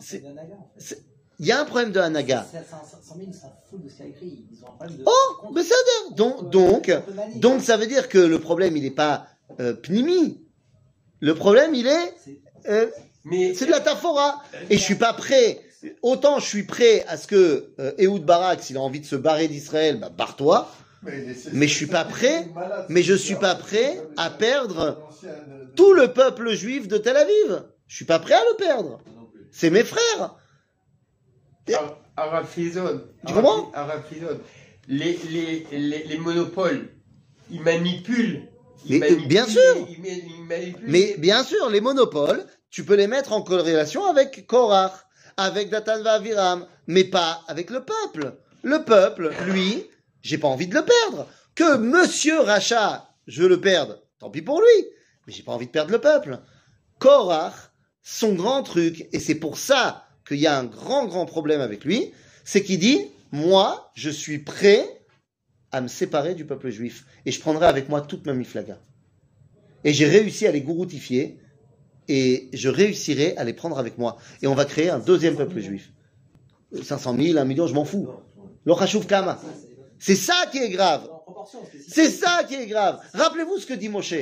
[1.40, 2.46] il y a un problème de Hanaga.
[2.50, 4.46] 100 000, ils s'en foutent de ce qu'il y a écrit.
[4.52, 5.04] Ils ont un problème de.
[5.06, 6.92] Oh, mais ça veut dire donc donc
[7.36, 9.28] donc ça veut dire que le problème il n'est pas
[9.60, 10.40] euh, pnimi.
[11.20, 12.88] Le problème il est C'est- euh,
[13.54, 14.42] c'est de la taphora.
[14.70, 15.60] Et je suis pas prêt.
[16.02, 19.16] Autant je suis prêt à ce que euh, Ehud Barak, s'il a envie de se
[19.16, 20.70] barrer d'Israël, bah barre-toi.
[21.54, 22.48] Mais je suis pas prêt,
[22.90, 25.08] mais je suis pas prêt à perdre
[25.76, 27.64] tout le peuple juif de Tel Aviv.
[27.88, 29.00] Je suis pas prêt à le perdre.
[29.52, 30.36] C'est mes frères.
[31.74, 33.02] Ar- Arafizon.
[33.28, 34.40] Tu comprends Arafizon.
[34.88, 36.90] Les, les, les, les monopoles,
[37.52, 38.44] ils manipulent.
[38.88, 39.62] Ils Mais, euh, manipulent, bien sûr.
[39.90, 40.86] Ils, ils- ils manipulent.
[40.88, 44.92] Mais bien sûr, les monopoles, tu peux les mettre en corrélation avec Korach,
[45.38, 48.36] avec Datan Aviram, mais pas avec le peuple.
[48.64, 49.86] Le peuple, lui,
[50.22, 51.28] j'ai pas envie de le perdre.
[51.56, 54.88] Que Monsieur Racha, je le perde, tant pis pour lui,
[55.26, 56.40] mais j'ai pas envie de perdre le peuple.
[57.00, 57.72] Korach,
[58.02, 61.86] son grand truc, et c'est pour ça qu'il y a un grand, grand problème avec
[61.86, 62.12] lui,
[62.44, 65.02] c'est qu'il dit, moi, je suis prêt
[65.72, 68.80] à me séparer du peuple juif, et je prendrai avec moi toute ma miflaga.
[69.84, 71.40] Et j'ai réussi à les gouroutifier,
[72.08, 74.18] et je réussirai à les prendre avec moi.
[74.42, 75.92] Et on va créer un deuxième peuple juif.
[76.84, 78.08] 500 000, 1 million, je m'en fous.
[78.66, 79.40] Lo chashuv kama.
[80.00, 81.10] C'est ça qui est grave.
[81.88, 83.00] C'est ça qui est grave.
[83.14, 84.16] Rappelez-vous ce que dit Moshe.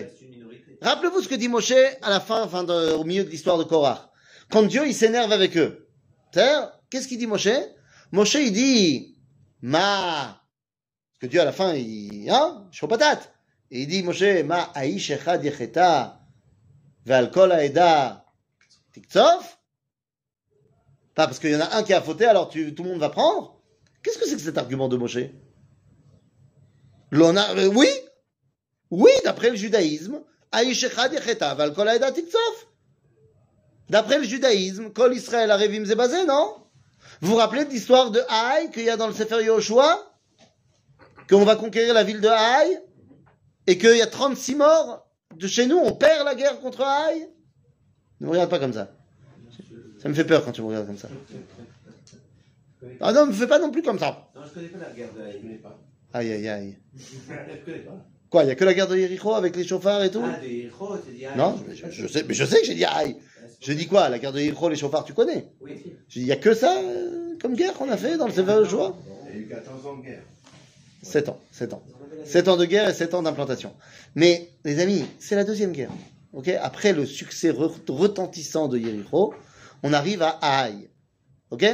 [0.82, 2.48] Rappelez-vous ce que dit Moshe à la fin,
[2.96, 4.12] au milieu de l'histoire de Korah.
[4.50, 5.88] Quand Dieu, il s'énerve avec eux.
[6.90, 7.50] Qu'est-ce qu'il dit Moshe?
[8.12, 9.18] Moshe, il dit,
[9.62, 10.42] ma.
[11.14, 13.34] Parce que Dieu, à la fin, il, hein, chaud patate.
[13.72, 15.44] Et il dit, Moshe, ma aïsh echad
[17.06, 18.26] ve'al kol haeda
[18.94, 19.60] tiktsof.
[21.16, 23.00] Pas parce qu'il y en a un qui a fauté, alors tu- tout le monde
[23.00, 23.62] va prendre?
[24.02, 25.30] Qu'est-ce que c'est que cet argument de Moshe?
[27.12, 27.88] L'on a, euh, oui,
[28.90, 32.68] oui, d'après le judaïsme, Aïsh echad yecheta, ve'al kol tiktsof.
[33.90, 36.56] D'après le judaïsme, Kol Israël Arevim Zebazé, non?
[37.22, 40.00] Vous vous rappelez de l'histoire de Haï qu'il y a dans le Sefer Yoshua
[41.30, 42.82] Qu'on va conquérir la ville de Haï?
[43.68, 45.06] Et qu'il y a 36 morts?
[45.38, 47.28] De chez nous, on perd la guerre contre Haï
[48.20, 48.92] Ne me regarde pas comme ça.
[50.02, 51.10] Ça me fait peur quand tu me regardes comme ça.
[53.00, 54.30] Ah non, me fais pas non plus comme ça.
[54.36, 55.80] Non, je connais pas la guerre de Haï, je connais pas.
[56.14, 56.78] Aïe aïe aïe.
[56.98, 58.06] Je connais pas.
[58.30, 60.24] Quoi, il y a que la guerre de Yericho avec les chauffards et tout?
[60.24, 61.26] Ah, héros, c'est dit.
[61.38, 63.16] Non, je, je sais, mais je sais que j'ai dit Haï.
[63.62, 65.48] Je dis quoi La guerre de Yericho, les chauffards, tu connais?
[65.62, 65.82] Oui.
[66.10, 68.34] Je dis, il y a que ça euh, comme guerre qu'on a fait dans le
[68.34, 68.98] Sefer Yoshua
[69.30, 70.24] Il y a eu 14 ans de guerre.
[71.04, 71.84] 7 ans, 7 ans.
[72.26, 73.74] 7 ans de guerre et 7 ans d'implantation.
[74.16, 75.92] Mais, les amis, c'est la deuxième guerre.
[76.34, 76.50] ok?
[76.62, 79.34] Après le succès re- retentissant de Yericho,
[79.84, 80.90] on arrive à Haï.
[81.52, 81.66] ok?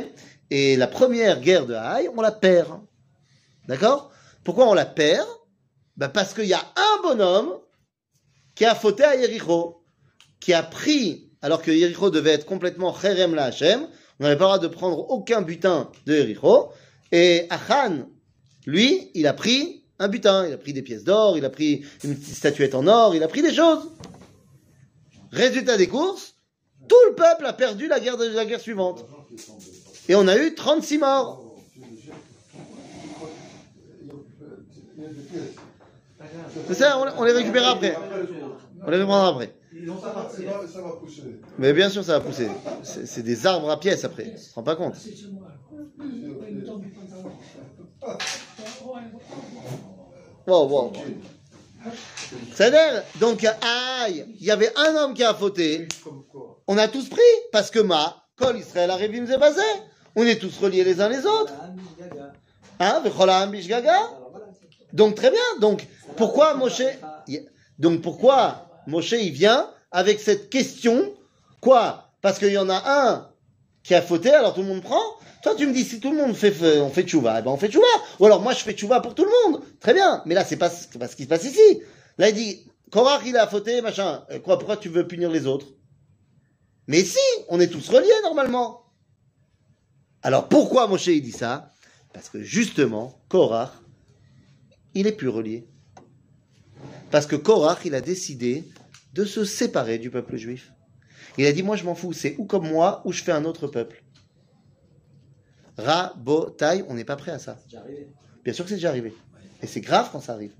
[0.51, 2.79] Et la première guerre de Haï, on la perd.
[3.67, 4.11] D'accord?
[4.43, 5.27] Pourquoi on la perd?
[5.97, 7.51] Ben Parce qu'il y a un bonhomme
[8.55, 9.83] qui a fauté à Yericho,
[10.39, 13.87] qui a pris, alors que Yericho devait être complètement Cherem la Hachem,
[14.19, 16.69] on n'avait pas le droit de prendre aucun butin de Yericho,
[17.11, 18.07] et Achan,
[18.65, 21.83] lui, il a pris un butin, il a pris des pièces d'or, il a pris
[22.03, 23.89] une statuette en or, il a pris des choses.
[25.31, 26.35] Résultat des courses,
[26.87, 29.05] tout le peuple a perdu la guerre, la guerre suivante.
[30.07, 31.45] Et on a eu 36 morts.
[36.67, 37.95] C'est ça, on, les récupérera après.
[38.85, 39.53] On les reprendra après.
[41.57, 42.47] Mais bien sûr, ça va pousser.
[42.83, 44.35] C'est c'est des arbres à pièces après.
[44.35, 44.95] Tu te rends pas compte
[52.53, 55.87] C'est-à-dire, donc, aïe, il y avait un homme qui a fauté.
[56.67, 59.61] On a tous pris, parce que ma, Kol Israël Arevim Zebazé.
[60.15, 61.53] On est tous reliés les uns les autres.
[62.79, 63.03] Hein,
[64.93, 65.41] Donc, très bien.
[65.59, 66.81] Donc, pourquoi Moshe,
[67.77, 71.13] donc, pourquoi Moshe, il vient avec cette question?
[71.61, 72.09] Quoi?
[72.21, 73.28] Parce qu'il y en a un
[73.89, 75.01] qui a fauté, alors tout le monde prend.
[75.41, 77.49] Toi, tu me dis, si tout le monde fait, fait- on fait tchouva, eh ben,
[77.49, 77.87] on fait tchouva.
[78.19, 79.63] Ou alors, moi, je fais tchouva pour tout le monde.
[79.79, 80.21] Très bien.
[80.27, 81.81] Mais là, c'est pas, pas ce qui se passe ici.
[82.19, 84.23] Là, il dit, Korach, il a fauté, machin.
[84.29, 85.65] Euh, Quoi, pourquoi tu veux punir les autres?
[86.85, 88.83] Mais si, on est tous reliés, normalement.
[90.21, 91.71] Alors, pourquoi Moshe, il dit ça?
[92.13, 93.71] Parce que, justement, Korach,
[94.93, 95.67] il est plus relié.
[97.09, 98.65] Parce que Korach, il a décidé
[99.15, 100.73] de se séparer du peuple juif.
[101.37, 103.45] Il a dit Moi, je m'en fous, c'est ou comme moi, ou je fais un
[103.45, 104.03] autre peuple.
[105.77, 107.57] Ra, bo, taille, on n'est pas prêt à ça.
[108.43, 109.13] Bien sûr que c'est déjà arrivé.
[109.61, 110.51] Et c'est grave quand ça arrive.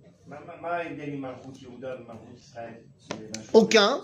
[3.54, 4.02] Aucun,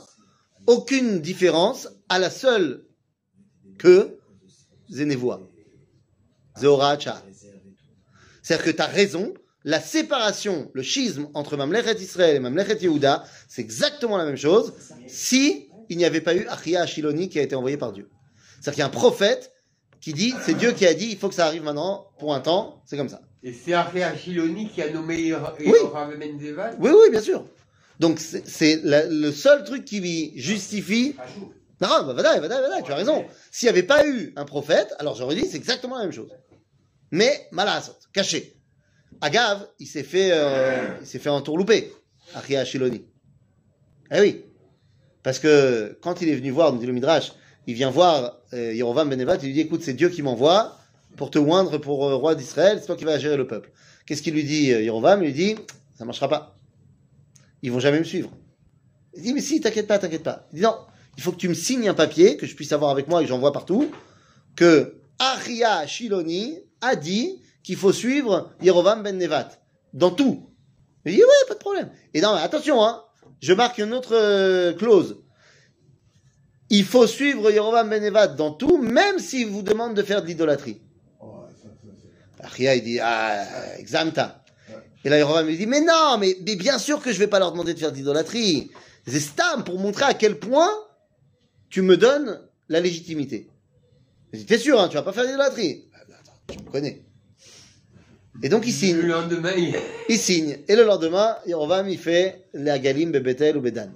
[0.67, 2.85] aucune différence à la seule
[3.77, 4.17] que
[4.89, 5.41] Zénévoa.
[6.57, 7.21] Zoracha.
[8.41, 13.25] C'est-à-dire que tu as raison, la séparation, le schisme entre Mamlechet Israël et Mamlechet Yehuda,
[13.47, 14.73] c'est exactement la même chose
[15.07, 18.09] si il n'y avait pas eu Achia Ashiloni qui a été envoyé par Dieu.
[18.61, 19.51] C'est-à-dire qu'il y a un prophète
[20.01, 22.39] qui dit, c'est Dieu qui a dit, il faut que ça arrive maintenant, pour un
[22.39, 23.21] temps, c'est comme ça.
[23.43, 25.73] Et c'est Ari Achiloni qui a nommé Oui.
[25.93, 27.45] Menzeval Oui, oui, bien sûr.
[27.99, 31.15] Donc c'est le seul truc qui justifie
[31.81, 33.25] Non, bah, vadaï, vadaï, vadaï, tu as raison.
[33.51, 36.31] S'il n'y avait pas eu un prophète, alors j'aurais dit c'est exactement la même chose.
[37.11, 38.57] Mais malasot, caché.
[39.21, 41.93] Agav, il s'est fait, euh, il s'est fait entourlouper.
[42.33, 43.05] Achia Shiloni.
[44.11, 44.45] Eh oui.
[45.25, 47.33] Parce que quand il est venu voir, nous dit le Midrash,
[47.65, 50.77] il vient voir euh, Yerovam ben Nevat, il lui dit écoute, c'est Dieu qui m'envoie
[51.17, 53.71] pour te oindre pour euh, roi d'Israël, c'est toi qui vas gérer le peuple.
[54.05, 55.23] Qu'est-ce qu'il lui dit, euh, Yerovam?
[55.23, 55.55] Il lui dit
[55.97, 56.55] ça marchera pas.
[57.63, 58.29] Ils vont jamais me suivre.
[59.15, 60.47] Il dit mais si, t'inquiète pas, t'inquiète pas.
[60.53, 60.75] Il dit non,
[61.17, 63.23] il faut que tu me signes un papier que je puisse avoir avec moi et
[63.23, 63.89] que j'envoie partout
[64.55, 69.49] que Achia Shiloni a dit qu'il faut suivre Yerovam ben Nevat
[69.91, 70.51] dans tout.
[71.03, 71.89] Il dit ouais, pas de problème.
[72.13, 73.04] Et non, attention, hein,
[73.45, 75.21] je marque une autre euh, clause.
[76.71, 80.27] Il faut suivre Yerovam ben Nevat dans tout, même s'il vous demande de faire de
[80.27, 80.81] l'idolâtrie.
[82.39, 84.43] Achia, il dit ah, examta.
[85.03, 87.37] Et là, Yerovam lui dit mais non, mais, mais bien sûr que je vais pas
[87.37, 88.71] leur demander de faire de l'idolâtrie.
[89.05, 90.71] C'est stam pour montrer à quel point
[91.69, 93.47] tu me donnes la légitimité.
[94.47, 95.99] T'es sûr, hein, tu vas pas faire d'idolâtrie Ah,
[96.47, 97.04] tu me connais.
[98.43, 98.97] Et donc il signe.
[98.97, 99.75] Le lendemain, il...
[100.09, 100.57] Il signe.
[100.67, 103.89] Et le lendemain, Yerovam, il fait la Galim, Bebetel ou Bedan.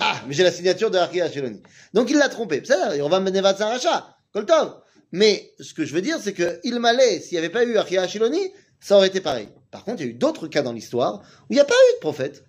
[0.00, 1.62] Ah, mais j'ai la signature de Achia Shiloni.
[1.92, 2.62] Donc il l'a trompé.
[2.64, 4.16] C'est ça, Yerovam ben Nevat, rachat.
[4.32, 4.76] Koltov.
[5.12, 7.76] Mais ce que je veux dire, c'est que il m'allait, s'il n'y avait pas eu
[7.76, 8.50] Achia Shiloni,
[8.80, 9.48] ça aurait été pareil.
[9.70, 11.74] Par contre, il y a eu d'autres cas dans l'histoire où il n'y a pas
[11.74, 12.44] eu de prophète.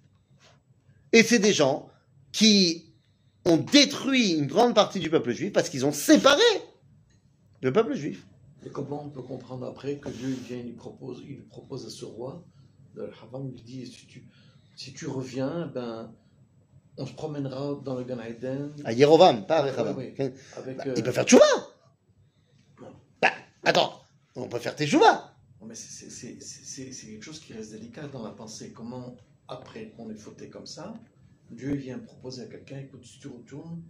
[1.14, 1.90] Et c'est des gens
[2.32, 2.94] qui
[3.46, 6.42] ont détruit une grande partie du peuple juif parce qu'ils ont séparé
[7.62, 8.26] le peuple juif.
[8.66, 11.44] Et comment on peut comprendre après que Dieu il vient, il lui propose, il lui
[11.44, 12.44] propose à ce roi,
[12.96, 14.28] le Havam lui dit si tu,
[14.76, 16.12] si tu reviens, ben,
[16.98, 19.96] on se promènera dans le Gan Eden À Yerovam, pas à Rechavam.
[19.98, 20.14] Oui,
[20.58, 20.78] avec.
[20.78, 21.46] Bah, euh, il peut faire tchouva.
[23.22, 23.32] Bah,
[23.64, 24.02] attends,
[24.36, 25.32] on peut faire tes tchouva.
[25.62, 28.72] Mais c'est- quelque chose qui reste délicat dans la pensée.
[28.72, 29.16] Comment,
[29.48, 30.94] après qu'on est fauté comme ça,
[31.52, 33.82] Dieu vient proposer à quelqu'un écoute, si tu retournes,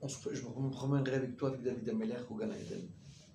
[0.00, 2.86] on se, je me promènerai avec toi, avec David Ameller, au Gan Eden.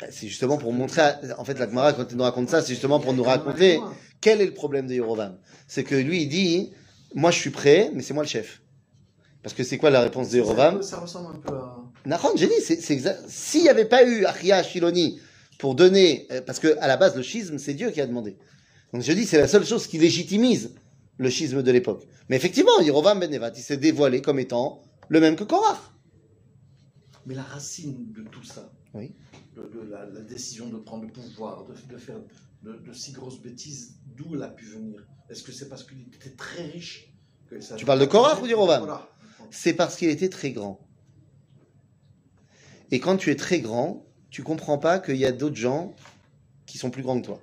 [0.01, 2.61] Bah, c'est justement pour montrer, à- en fait, la Gemara, quand il nous raconte ça,
[2.61, 3.79] c'est justement pour nous raconter
[4.19, 5.37] quel est le problème de Yerovam.
[5.67, 6.71] C'est que lui, il dit,
[7.15, 8.61] moi je suis prêt, mais c'est moi le chef.
[9.43, 11.77] Parce que c'est quoi la réponse de Yerovam Ça ressemble un peu à.
[12.05, 13.19] Nahon, j'ai dit, c'est exact.
[13.27, 15.19] S'il n'y avait pas eu Achia Shiloni
[15.59, 18.37] pour donner, euh, parce que à la base, le schisme, c'est Dieu qui a demandé.
[18.93, 20.73] Donc je dis, c'est la seule chose qui légitimise
[21.17, 22.07] le schisme de l'époque.
[22.29, 25.77] Mais effectivement, Yerovam ben Nevat, il s'est dévoilé comme étant le même que Korach.
[27.27, 29.13] Mais la racine de tout ça, Oui.
[29.55, 32.17] De, de la, la décision de prendre le pouvoir, de, de faire
[32.63, 35.03] de, si grosses bêtises, d'où elle a pu venir?
[35.29, 37.11] Est-ce que c'est parce qu'il était très riche
[37.49, 39.09] que ça Tu parles de Korach ou Voilà.
[39.49, 40.79] C'est parce qu'il était très grand.
[42.91, 45.93] Et quand tu es très grand, tu comprends pas qu'il y a d'autres gens
[46.65, 47.41] qui sont plus grands que toi.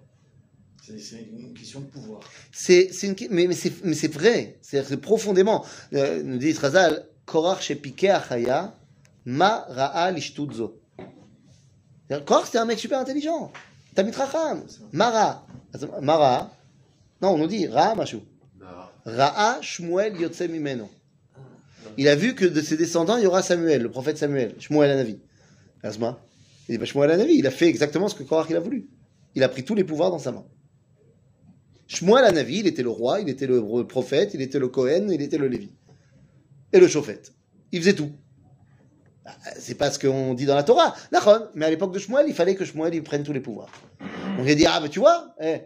[0.83, 2.21] C'est une question de pouvoir.
[2.51, 4.59] C'est, une, mais, mais c'est, mais c'est vrai.
[4.63, 5.67] C'est, profondément.
[5.93, 8.75] Euh, nous dit Razal, Korach chez Piqué Achaya,
[9.27, 10.81] Ma Ra'a Lishtudzo.
[12.25, 13.53] Korach, c'était un mec super intelligent.
[13.95, 14.63] Tamit Racham.
[14.93, 15.47] Mara.
[16.01, 16.51] Mara.
[17.21, 18.23] Non, on nous dit Ra Machou.
[19.05, 20.89] Ra'a Shmuel Yotse Mimeno.
[21.97, 24.91] Il a vu que de ses descendants, il y aura Samuel, le prophète Samuel, Shmuel
[24.91, 25.19] Anavi.
[25.83, 26.21] Asma.
[26.69, 28.89] Il dit, bah, Shmuel Anavi, il a fait exactement ce que Korach il a voulu.
[29.35, 30.45] Il a pris tous les pouvoirs dans sa main.
[31.89, 35.23] Shmuel Anavi, il était le roi, il était le prophète, il était le Cohen, il
[35.23, 35.71] était le Lévi.
[36.73, 37.33] Et le chauffette.
[37.73, 38.13] Il faisait tout.
[39.59, 40.95] C'est pas ce qu'on dit dans la Torah.
[41.13, 41.49] D'accord.
[41.55, 43.71] Mais à l'époque de Shmuel, il fallait que Shmuel il prenne tous les pouvoirs.
[44.01, 45.63] Donc il a dit, ah bah tu vois, eh,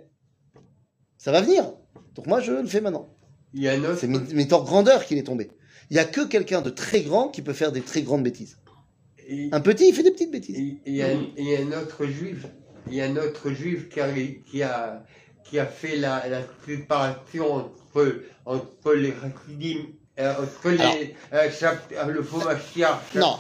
[1.19, 1.73] ça va venir.
[2.15, 3.09] Donc moi je le fais maintenant.
[3.55, 4.09] Il y a C'est
[4.49, 5.51] grandeur qu'il est tombé.
[5.91, 8.59] Il y a que quelqu'un de très grand qui peut faire des très grandes bêtises.
[9.53, 10.57] Un petit, il fait des petites bêtises.
[10.59, 12.47] il- il y a, un- autre juif,
[12.89, 14.09] il y a un autre juif qui a,
[14.51, 15.05] qui a,
[15.45, 19.87] qui a fait la, la séparation entre, entre les Hassidim,
[20.19, 21.49] euh, les, euh,
[21.93, 22.23] euh, le
[23.19, 23.39] Non,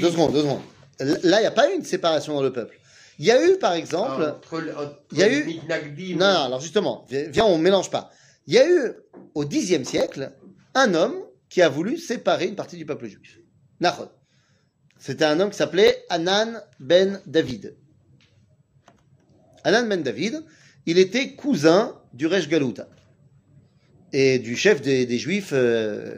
[0.00, 0.62] deux secondes, deux secondes.
[0.98, 2.78] Là, il n'y a pas eu une séparation dans le peuple.
[3.18, 4.62] Il y a eu, par exemple, entre
[5.12, 5.44] il y a eu-
[6.14, 8.10] Non, non, alors justement, vi- viens, on mélange pas.
[8.46, 8.92] Il y a eu,
[9.34, 10.32] au Xe siècle,
[10.74, 11.16] un homme
[11.48, 13.38] qui a voulu séparer une partie du peuple juif.
[13.80, 14.08] Nahon.
[14.98, 17.76] C'était un homme qui s'appelait Anan ben David.
[19.64, 20.44] Anan ben David,
[20.86, 22.88] il était cousin du Resh Galuta
[24.12, 25.50] et du chef des, des Juifs.
[25.52, 26.14] euh,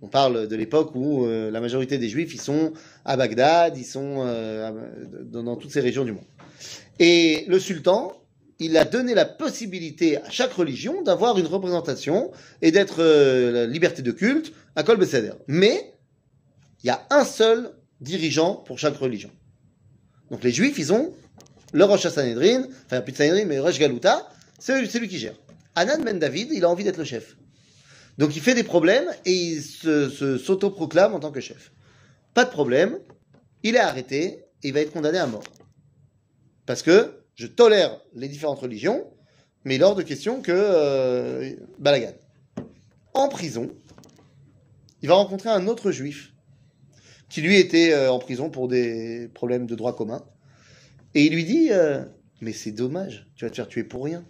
[0.00, 2.72] on parle de l'époque où euh, la majorité des Juifs, ils sont
[3.04, 4.70] à Bagdad, ils sont euh,
[5.24, 6.24] dans, toutes ces régions du monde.
[7.00, 8.12] Et le sultan,
[8.60, 12.30] il a donné la possibilité à chaque religion d'avoir une représentation
[12.62, 15.32] et d'être euh, la liberté de culte à Kol Beseder.
[15.48, 15.94] Mais
[16.84, 17.70] il y a un seul
[18.00, 19.30] dirigeant pour chaque religion.
[20.30, 21.12] Donc les Juifs, ils ont
[21.72, 24.28] le Rosh Hashanedrin, enfin plus de Sanhedrin, mais Rosh Galuta,
[24.60, 25.34] c'est lui qui gère.
[25.78, 27.36] Anan Ben David, il a envie d'être le chef.
[28.18, 31.72] Donc il fait des problèmes et il se- se- s'auto-proclame en tant que chef.
[32.34, 32.98] pas de problème,
[33.64, 35.42] il est arrêté et il va être condamné à mort.
[36.66, 39.04] Parce que je tolère les différentes religions,
[39.64, 42.12] mais hors de question que euh, balagan.
[43.14, 43.70] En prison,
[45.02, 46.32] il va rencontrer un autre juif
[47.28, 50.24] qui lui était euh, en prison pour des problèmes de droit commun.
[51.14, 52.04] Et il lui dit euh,
[52.40, 54.24] Mais c'est dommage, tu vas te faire tuer pour rien.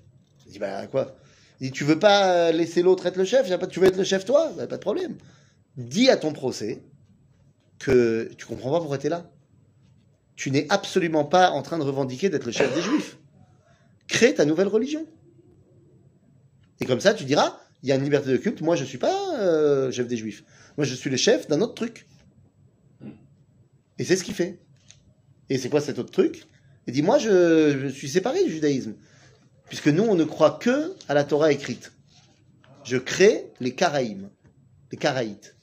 [0.47, 1.17] Il dit Bah quoi?
[1.61, 3.51] Dit Tu veux pas laisser l'autre être le chef?
[3.71, 4.53] Tu veux être le chef toi?
[4.57, 5.17] Bah, Pas de problème.
[5.77, 6.83] Dis à ton procès
[7.79, 9.31] que tu comprends pas pourquoi tu es là.
[10.37, 13.19] Tu n'es absolument pas en train de revendiquer d'être le chef des juifs.
[14.07, 15.07] Crée ta nouvelle religion.
[16.81, 18.99] Et comme ça, tu diras Il y a une liberté de culte, moi je suis
[18.99, 20.45] pas euh, chef des juifs.
[20.77, 22.07] Moi je suis le chef d'un autre truc.
[23.99, 24.61] Et c'est ce qu'il fait.
[25.51, 26.47] Et c'est quoi cet autre truc?
[26.87, 28.95] Il dit Moi, je suis séparé du judaïsme.
[29.69, 31.93] Puisque nous, on ne croit que à la Torah écrite.
[32.85, 34.31] Je crée les Karaïm,
[34.91, 35.55] les Karaïtes.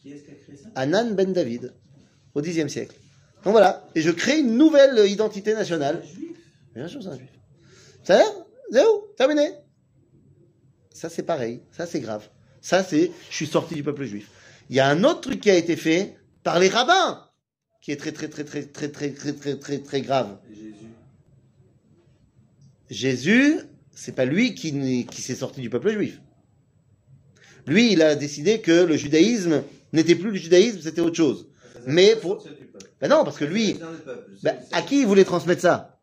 [0.00, 0.68] Qui est-ce qui a créé ça?
[0.76, 1.72] Anan ben David,
[2.34, 2.94] au Xe siècle.
[3.44, 3.84] Donc voilà.
[3.94, 6.02] Et je crée une nouvelle identité nationale.
[6.74, 7.30] Bien sûr, c'est un juif.
[8.04, 8.22] Ça
[8.70, 9.04] C'est où?
[9.16, 9.54] Terminé?
[10.94, 11.62] Ça, c'est pareil.
[11.72, 12.28] Ça, c'est grave.
[12.60, 14.30] Ça, c'est je suis sorti du peuple juif.
[14.70, 17.28] Il y a un autre truc qui a été fait par les rabbins
[17.80, 20.38] qui est très, très, très, très, très, très, très, très, très, très grave.
[20.48, 20.74] Jésus?
[22.92, 23.58] Jésus,
[23.90, 26.20] c'est pas lui qui, s'est sorti du peuple juif.
[27.66, 29.62] Lui, il a décidé que le judaïsme
[29.94, 31.48] n'était plus le judaïsme, c'était autre chose.
[31.86, 32.44] Mais pour-
[33.00, 33.78] Ben non, parce que lui,
[34.42, 35.98] ben, à qui il voulait transmettre ça?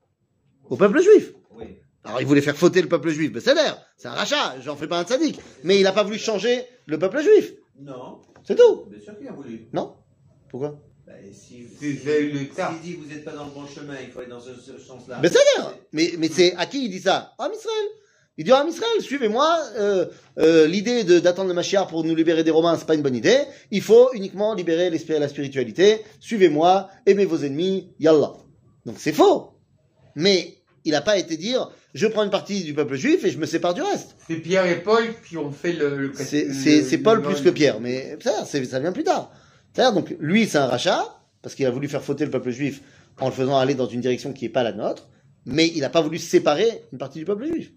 [0.68, 1.32] Au peuple juif.
[1.52, 1.78] Oui.
[2.04, 4.76] Alors il voulait faire fauter le peuple juif, ben c'est l'air, c'est un rachat, j'en
[4.76, 5.40] fais pas un sadique.
[5.64, 8.20] Mais il n'a pas voulu changer le peuple juif, Non.
[8.44, 8.86] c'est tout.
[8.90, 9.68] Bien sûr qu'il a voulu.
[9.74, 9.96] Non
[10.50, 10.80] Pourquoi?
[11.10, 12.72] Bah, si, Si si- vous avez eu le s'il temps.
[12.84, 14.78] dit que vous n'êtes pas dans le bon chemin, il faut aller dans ce, ce
[14.78, 15.18] sens-là.
[15.22, 17.34] Ben c'est l'air Mais, mais c'est à qui il dit ça?
[17.39, 17.88] À Israël.
[18.38, 20.05] Il dit à Israël, suivez-moi, euh,
[20.38, 23.16] euh, l'idée de- d'attendre le Mashiach pour nous libérer des Romains, c'est pas une bonne
[23.16, 23.39] idée.
[23.72, 26.01] Il faut uniquement libérer l'esprit- la spiritualité.
[26.22, 28.34] Suivez-moi, aimez vos ennemis, yallah.
[28.86, 29.55] Donc c'est faux.
[30.16, 33.39] Mais il n'a pas été dire, je prends une partie du peuple juif et je
[33.39, 34.16] me sépare du reste.
[34.28, 35.97] C'est Pierre et Paul qui ont fait le.
[35.97, 39.32] le- C'est Paul le- plus que Pierre, mais ça, c'est- ça vient plus tard.
[39.74, 41.04] C'est-à-dire, donc, lui, c'est un rachat,
[41.42, 42.82] parce qu'il a voulu faire fauter le peuple juif
[43.20, 45.10] en le faisant aller dans une direction qui n'est pas la nôtre,
[45.46, 47.72] mais il n'a pas voulu séparer une partie du peuple juif.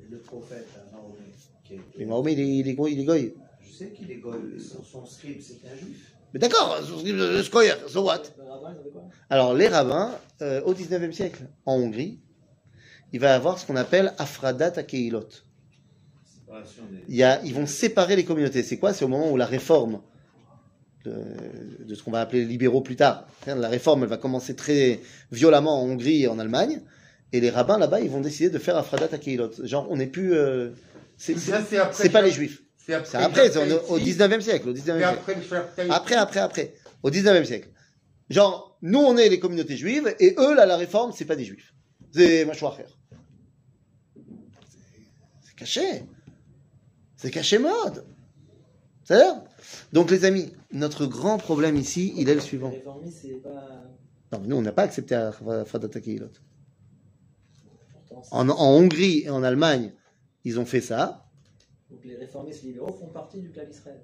[0.00, 1.18] Et Le prophète, Mahomet,
[1.64, 3.34] qui est- Mais Mahomet, il est, il est, go- il est goy.
[3.66, 6.12] Je sais qu'il est goy, son, son scribe, c'était un juif.
[6.32, 8.22] Mais d'accord, le square, so what?
[9.30, 12.18] Alors, les rabbins, euh, au 19e siècle, en Hongrie,
[13.12, 15.28] il va y avoir ce qu'on appelle Afradat Akeilot.
[16.24, 16.98] Séparation des...
[17.08, 18.62] Il y a, ils vont séparer les communautés.
[18.64, 18.92] C'est quoi?
[18.92, 20.00] C'est au moment où la réforme
[21.04, 23.26] de, de ce qu'on va appeler les libéraux plus tard.
[23.42, 25.00] C'est-à-dire, La réforme, elle va commencer très
[25.32, 26.80] violemment en Hongrie et en Allemagne.
[27.32, 29.50] Et les rabbins là-bas, ils vont décider de faire Afradat Akeilot.
[29.64, 30.34] Genre, on n'est plus.
[30.34, 30.70] euh,
[31.16, 32.62] c'est pas les juifs.
[32.76, 33.22] C'est après.
[33.24, 34.18] Après, au, au Tahiti.
[34.18, 34.68] 19e siècle.
[34.68, 35.90] Au 19e C'est siècle.
[35.90, 36.14] après.
[36.16, 36.74] Après, après.
[37.02, 37.68] Au 19e siècle.
[38.30, 41.44] Genre, nous, on est les communautés juives, et eux, là, la réforme, c'est pas des
[41.44, 41.72] juifs.
[42.12, 42.76] C'est mâchoire
[45.46, 46.04] C'est caché.
[47.16, 48.04] C'est caché mode.
[49.04, 49.42] C'est-à-dire
[49.92, 52.72] Donc, les amis, notre grand problème ici, il est le suivant.
[54.32, 56.26] Non, mais nous, on n'a pas accepté Akeilot.
[57.92, 59.92] Pourtant, c'est- En, en Hongrie et en Allemagne,
[60.44, 61.24] ils ont fait ça.
[61.90, 64.00] Donc les réformistes libéraux font partie du clan Israël.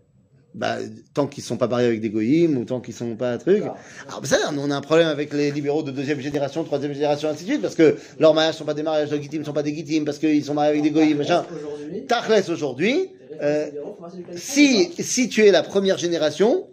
[0.52, 0.78] Bah,
[1.14, 3.58] tant qu'ils sont pas mariés avec des goyim, ou tant qu'ils sont pas un truc.
[3.60, 3.76] D'accord.
[4.08, 7.28] Alors, ça, nous, on a un problème avec les libéraux de deuxième génération, troisième génération,
[7.28, 10.04] ainsi de suite, parce que leurs mariages sont pas des mariages légitimes, sont pas légitimes,
[10.04, 11.44] parce qu'ils sont mariés avec des goyim, machin.
[11.56, 13.10] Aujourd'hui, Tachles aujourd'hui,
[13.42, 13.96] euh, clan
[14.36, 16.68] si, si tu es la première génération,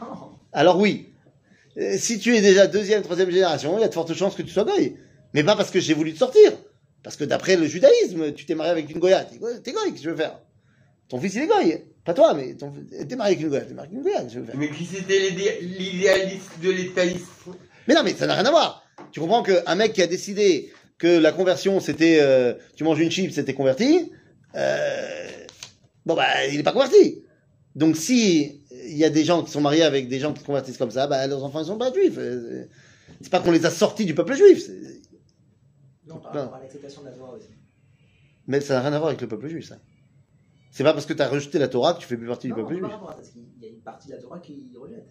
[0.00, 0.06] Non.
[0.52, 1.08] alors oui.
[1.78, 4.42] Euh, Si tu es déjà deuxième, troisième génération, il y a de fortes chances que
[4.42, 4.96] tu sois goy.
[5.34, 6.52] Mais pas parce que j'ai voulu te sortir.
[7.02, 9.24] Parce que d'après le judaïsme, tu t'es marié avec une goya.
[9.24, 10.38] T'es goy, qu'est-ce que tu veux faire
[11.08, 11.82] Ton fils, il est goy.
[12.04, 12.72] Pas toi, mais ton...
[13.08, 13.62] t'es marié avec une goya.
[13.62, 16.50] T'es marié avec une goya, qu'est-ce que tu veux faire Mais qui c'était l'idé- l'idéaliste
[16.62, 17.26] de l'État-liste
[17.88, 18.84] Mais non, mais ça n'a rien à voir.
[19.10, 23.10] Tu comprends qu'un mec qui a décidé que la conversion, c'était euh, tu manges une
[23.10, 24.12] chip, c'était converti.
[24.54, 25.21] euh,
[26.06, 27.22] bon bah, il n'est pas converti.
[27.74, 30.44] Donc si il y a des gens qui sont mariés avec des gens qui se
[30.44, 32.18] convertissent comme ça, bah leurs enfants ils sont pas juifs.
[33.20, 34.68] C'est pas qu'on les a sortis du peuple juif.
[36.06, 36.40] Non, par Non.
[36.42, 37.46] rapport à l'acceptation de la Torah aussi.
[38.46, 39.76] Mais ça n'a rien à voir avec le peuple juif, ça.
[40.70, 42.52] C'est pas parce que tu as rejeté la Torah que tu fais plus partie du
[42.54, 42.98] Non, peuple non, juif.
[43.00, 45.08] ça, parce qu'il y a une partie de la Torah qui rejette.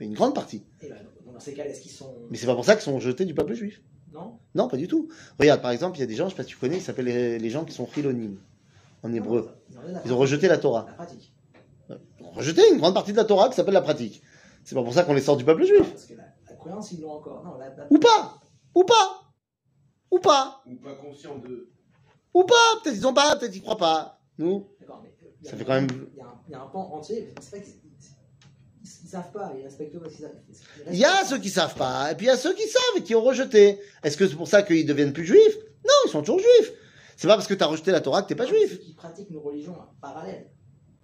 [0.00, 0.62] Mais une grande partie.
[0.80, 2.14] Et ben, donc, dans ces cas, est-ce qu'ils sont.
[2.30, 3.82] Mais c'est pas pour ça qu'ils sont rejetés du peuple juif.
[4.12, 5.08] Non Non, pas du tout.
[5.40, 6.82] Regarde, par exemple, il y a des gens, je sais pas si tu connais, ils
[6.82, 8.36] s'appellent les, les gens qui sont chilonim
[9.02, 9.50] en hébreu.
[10.04, 10.84] Ils ont, rejeté la Torah.
[10.88, 11.32] La pratique.
[11.90, 14.22] Ils ont rejeté une grande partie de la Torah qui s'appelle la pratique.
[14.64, 15.88] C'est pas pour ça qu'on les sort du peuple juif.
[15.90, 17.42] Parce que la, la croyance, ils l'ont encore.
[17.44, 18.40] Non, la, la- Ou pas
[18.74, 19.22] Ou pas
[20.10, 21.68] Ou pas Ou pas conscient de.
[22.34, 24.20] Ou pas Peut-être ils ont pas, peut-être ils croient pas.
[24.38, 25.08] Nous D'accord, mais.
[25.08, 26.54] euh, il y a Ça un- fait quand même- Il y, a un- il y
[26.54, 27.32] a un pan entier.
[27.40, 27.74] C'est vrai qu'ils
[29.04, 30.08] ils savent pas, ils respectent pas
[30.90, 32.96] Il y a ceux qui savent pas, et puis il y a ceux qui savent
[32.98, 33.80] et qui ont rejeté.
[34.02, 35.56] Est-ce que c'est pour ça qu'ils deviennent plus juifs?
[35.84, 36.72] Non, ils sont toujours juifs.
[37.18, 38.78] C'est pas parce que tu as rejeté la Torah que t'es pas juif.
[38.78, 40.46] qui pratiquent nos religions parallèles.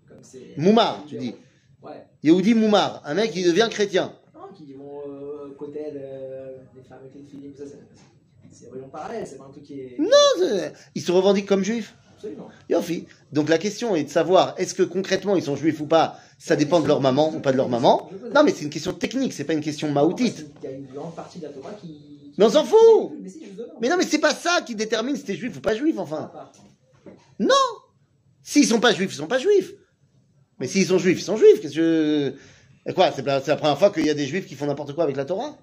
[0.06, 0.18] Comme.
[0.56, 1.34] Moumar, tu dis.
[1.82, 2.06] Ouais.
[2.22, 4.12] Yehudi Moumar, un mec qui devient chrétien.
[4.32, 9.26] Non, qui vont euh, côté euh, les femmes avec les filles, ça, c'est- religion parallèle,
[9.26, 9.96] c'est pas un truc qui est.
[9.98, 11.96] Non, ils se revendiquent comme juifs.
[12.14, 12.48] Absolument.
[12.70, 13.06] Yofi.
[13.32, 16.16] Donc la question est de savoir est-ce que concrètement ils sont juifs ou pas?
[16.38, 18.08] Ça dépend de leur maman ou pas de leur maman.
[18.32, 20.46] Non, mais c'est une question technique, c'est pas une question maoutite.
[20.62, 22.13] Il y a une grande partie de la Torah qui.
[22.36, 23.74] Mais on s'en fout Mais si, justement.
[23.80, 26.30] Mais non, mais c'est pas ça qui détermine si t'es juif ou pas juif, enfin.
[26.32, 26.52] Part.
[27.38, 27.54] Non
[28.42, 29.72] S'ils sont pas juifs, ils sont pas juifs.
[30.58, 31.60] Mais s'ils sont juifs, ils sont juifs.
[31.60, 32.34] Qu'est-ce que.
[32.86, 35.04] Et quoi C'est la, première fois qu'il y a des juifs qui font n'importe quoi
[35.04, 35.56] avec la Torah?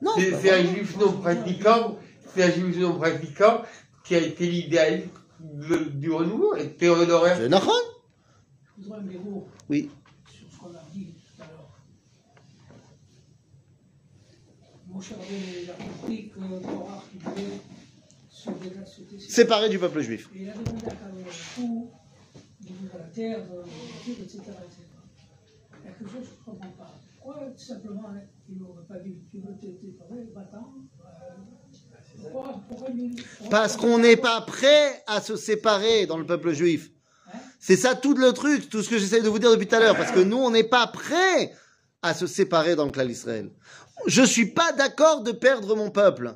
[0.00, 1.96] Non C'est c'est un juif non pratiquant,
[2.34, 3.62] c'est un juif non pratiquant
[4.04, 5.02] qui a été l'idéal
[5.40, 7.72] de- du renouveau, et Théodore C'est Nachon
[9.68, 9.90] Oui.
[10.28, 11.68] sur ce qu'on a dit tout à l'heure.
[14.85, 14.85] Mon cher avait a compris que Korach il voulait se dégager.
[19.28, 20.28] Séparé du peuple juif.
[20.34, 21.24] Et il a demandé à Kalou
[21.54, 21.90] tout,
[22.62, 24.82] de la terre, de la nature, etc., etc.
[25.82, 26.94] Il y a quelque chose que je ne comprends pas.
[27.22, 30.74] Pourquoi tout simplement hein, il n'aurait pas dit tu veux te séparer, va-t'en
[32.20, 33.16] Pourquoi, pourquoi il-
[33.50, 36.90] Parce qu'on n'est pas prêt à se séparer dans le peuple juif.
[37.58, 39.80] C'est ça tout le truc, tout ce que j'essaie de vous dire depuis tout à
[39.80, 41.52] l'heure, parce que nous, on n'est pas prêt
[42.06, 43.50] à se séparer dans le clan d'Israël.
[44.06, 46.34] Je suis pas d'accord de perdre mon peuple.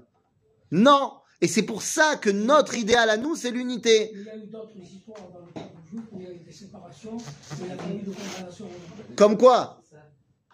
[0.70, 1.12] Non.
[1.40, 4.10] Et c'est pour ça que notre idéal à nous, c'est l'unité.
[4.14, 6.38] Il y a eu d'autres histoires dans le peuple juif où il y a eu
[6.38, 8.66] des séparations, où il y a pas eu de condamnation.
[9.16, 9.80] Comme quoi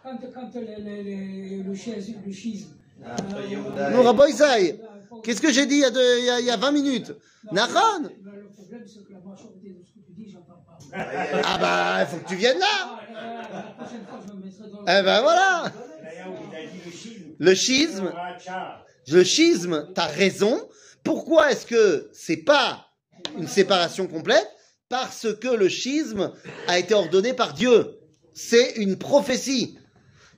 [0.03, 2.71] Quand, quand les- les- les- le, schisme, le schisme.
[3.05, 4.81] Euh, Non, Rabbi Isaïe,
[5.23, 6.73] Qu'est-ce que j'ai dit il y, a deux- il y a, il y a 20
[6.73, 7.13] minutes?
[7.51, 10.56] Nahon Le le problème, c'est que la majorité de ce que tu dis, j'entends pas.
[10.93, 13.01] Ah bah, il faut que tu viennes là
[14.83, 15.73] Eh ben voilà
[16.85, 17.35] le schisme.
[17.39, 18.85] Le schisme, tcha.
[19.09, 20.69] le schisme, t'as raison.
[21.05, 22.87] Pourquoi est-ce que c'est pas
[23.37, 24.49] une séparation complète?
[24.89, 26.33] Parce que le schisme
[26.69, 27.99] a été ordonné par Dieu.
[28.35, 29.79] C'est une prophétie.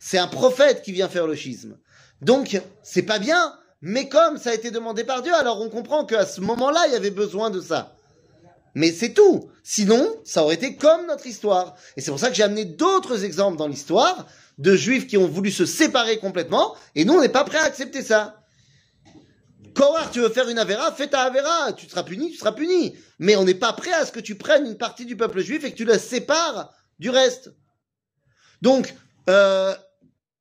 [0.00, 1.78] C'est un prophète qui vient faire le schisme.
[2.20, 6.04] Donc, c'est pas bien, mais comme ça a été demandé par Dieu, alors on comprend
[6.04, 7.96] qu'à ce moment-là, il y avait besoin de ça.
[8.78, 9.50] Mais c'est tout.
[9.64, 11.74] Sinon, ça aurait été comme notre histoire.
[11.96, 15.26] Et c'est pour ça que j'ai amené d'autres exemples dans l'histoire de juifs qui ont
[15.26, 18.40] voulu se séparer complètement, et nous, on n'est pas prêt à accepter ça.
[19.74, 21.72] Korah, tu veux faire une Avera, fais ta Avera.
[21.72, 22.96] Tu seras puni, tu seras puni.
[23.18, 25.64] Mais on n'est pas prêt à ce que tu prennes une partie du peuple juif
[25.64, 27.52] et que tu la sépares du reste.
[28.62, 28.94] Donc,
[29.28, 29.74] euh,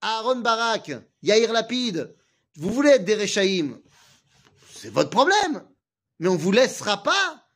[0.02, 0.92] Aaron Barak,
[1.24, 2.16] Yair Lapid,
[2.56, 3.80] vous voulez être des Rechaïm,
[4.76, 5.64] c'est votre problème.
[6.20, 7.47] Mais on ne vous laissera pas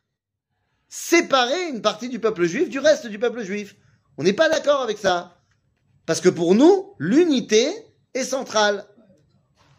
[0.91, 3.77] séparer une partie du peuple juif du reste du peuple juif.
[4.17, 5.37] On n'est pas d'accord avec ça.
[6.05, 7.73] Parce que pour nous, l'unité
[8.13, 8.85] est centrale.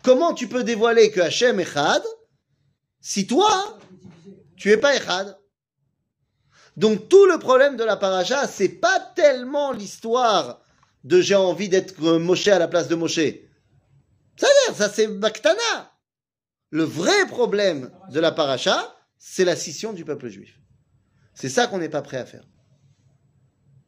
[0.03, 2.03] Comment tu peux dévoiler que Hachem est Chad
[3.03, 3.79] si toi,
[4.57, 5.37] tu es pas Echad?
[6.79, 10.63] Donc tout le problème de la paracha, c'est pas tellement l'histoire
[11.05, 13.21] de j'ai envie d'être euh, Moshe à la place de Moshe.
[14.37, 15.93] Ça ça c'est Baktana.
[16.71, 20.62] Le vrai problème de la paracha, c'est la scission du peuple juif.
[21.35, 22.45] C'est ça qu'on n'est pas prêt à faire.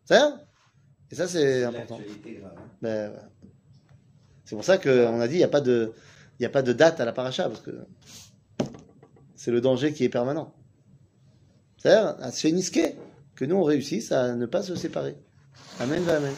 [0.04, 0.40] Ça
[1.10, 2.00] Et ça c'est important.
[2.00, 2.48] Hein.
[2.82, 3.18] Ben, ouais.
[4.44, 5.92] C'est pour ça qu'on a dit il n'y a, pas de-
[6.40, 7.86] y a pas de date à la paracha, parce que
[9.34, 10.54] c'est le danger qui est permanent.
[11.78, 12.94] C'est-à-dire, à se nisquer,
[13.34, 15.16] que nous on réussisse à ne pas se séparer.
[15.80, 16.32] Amen, amen.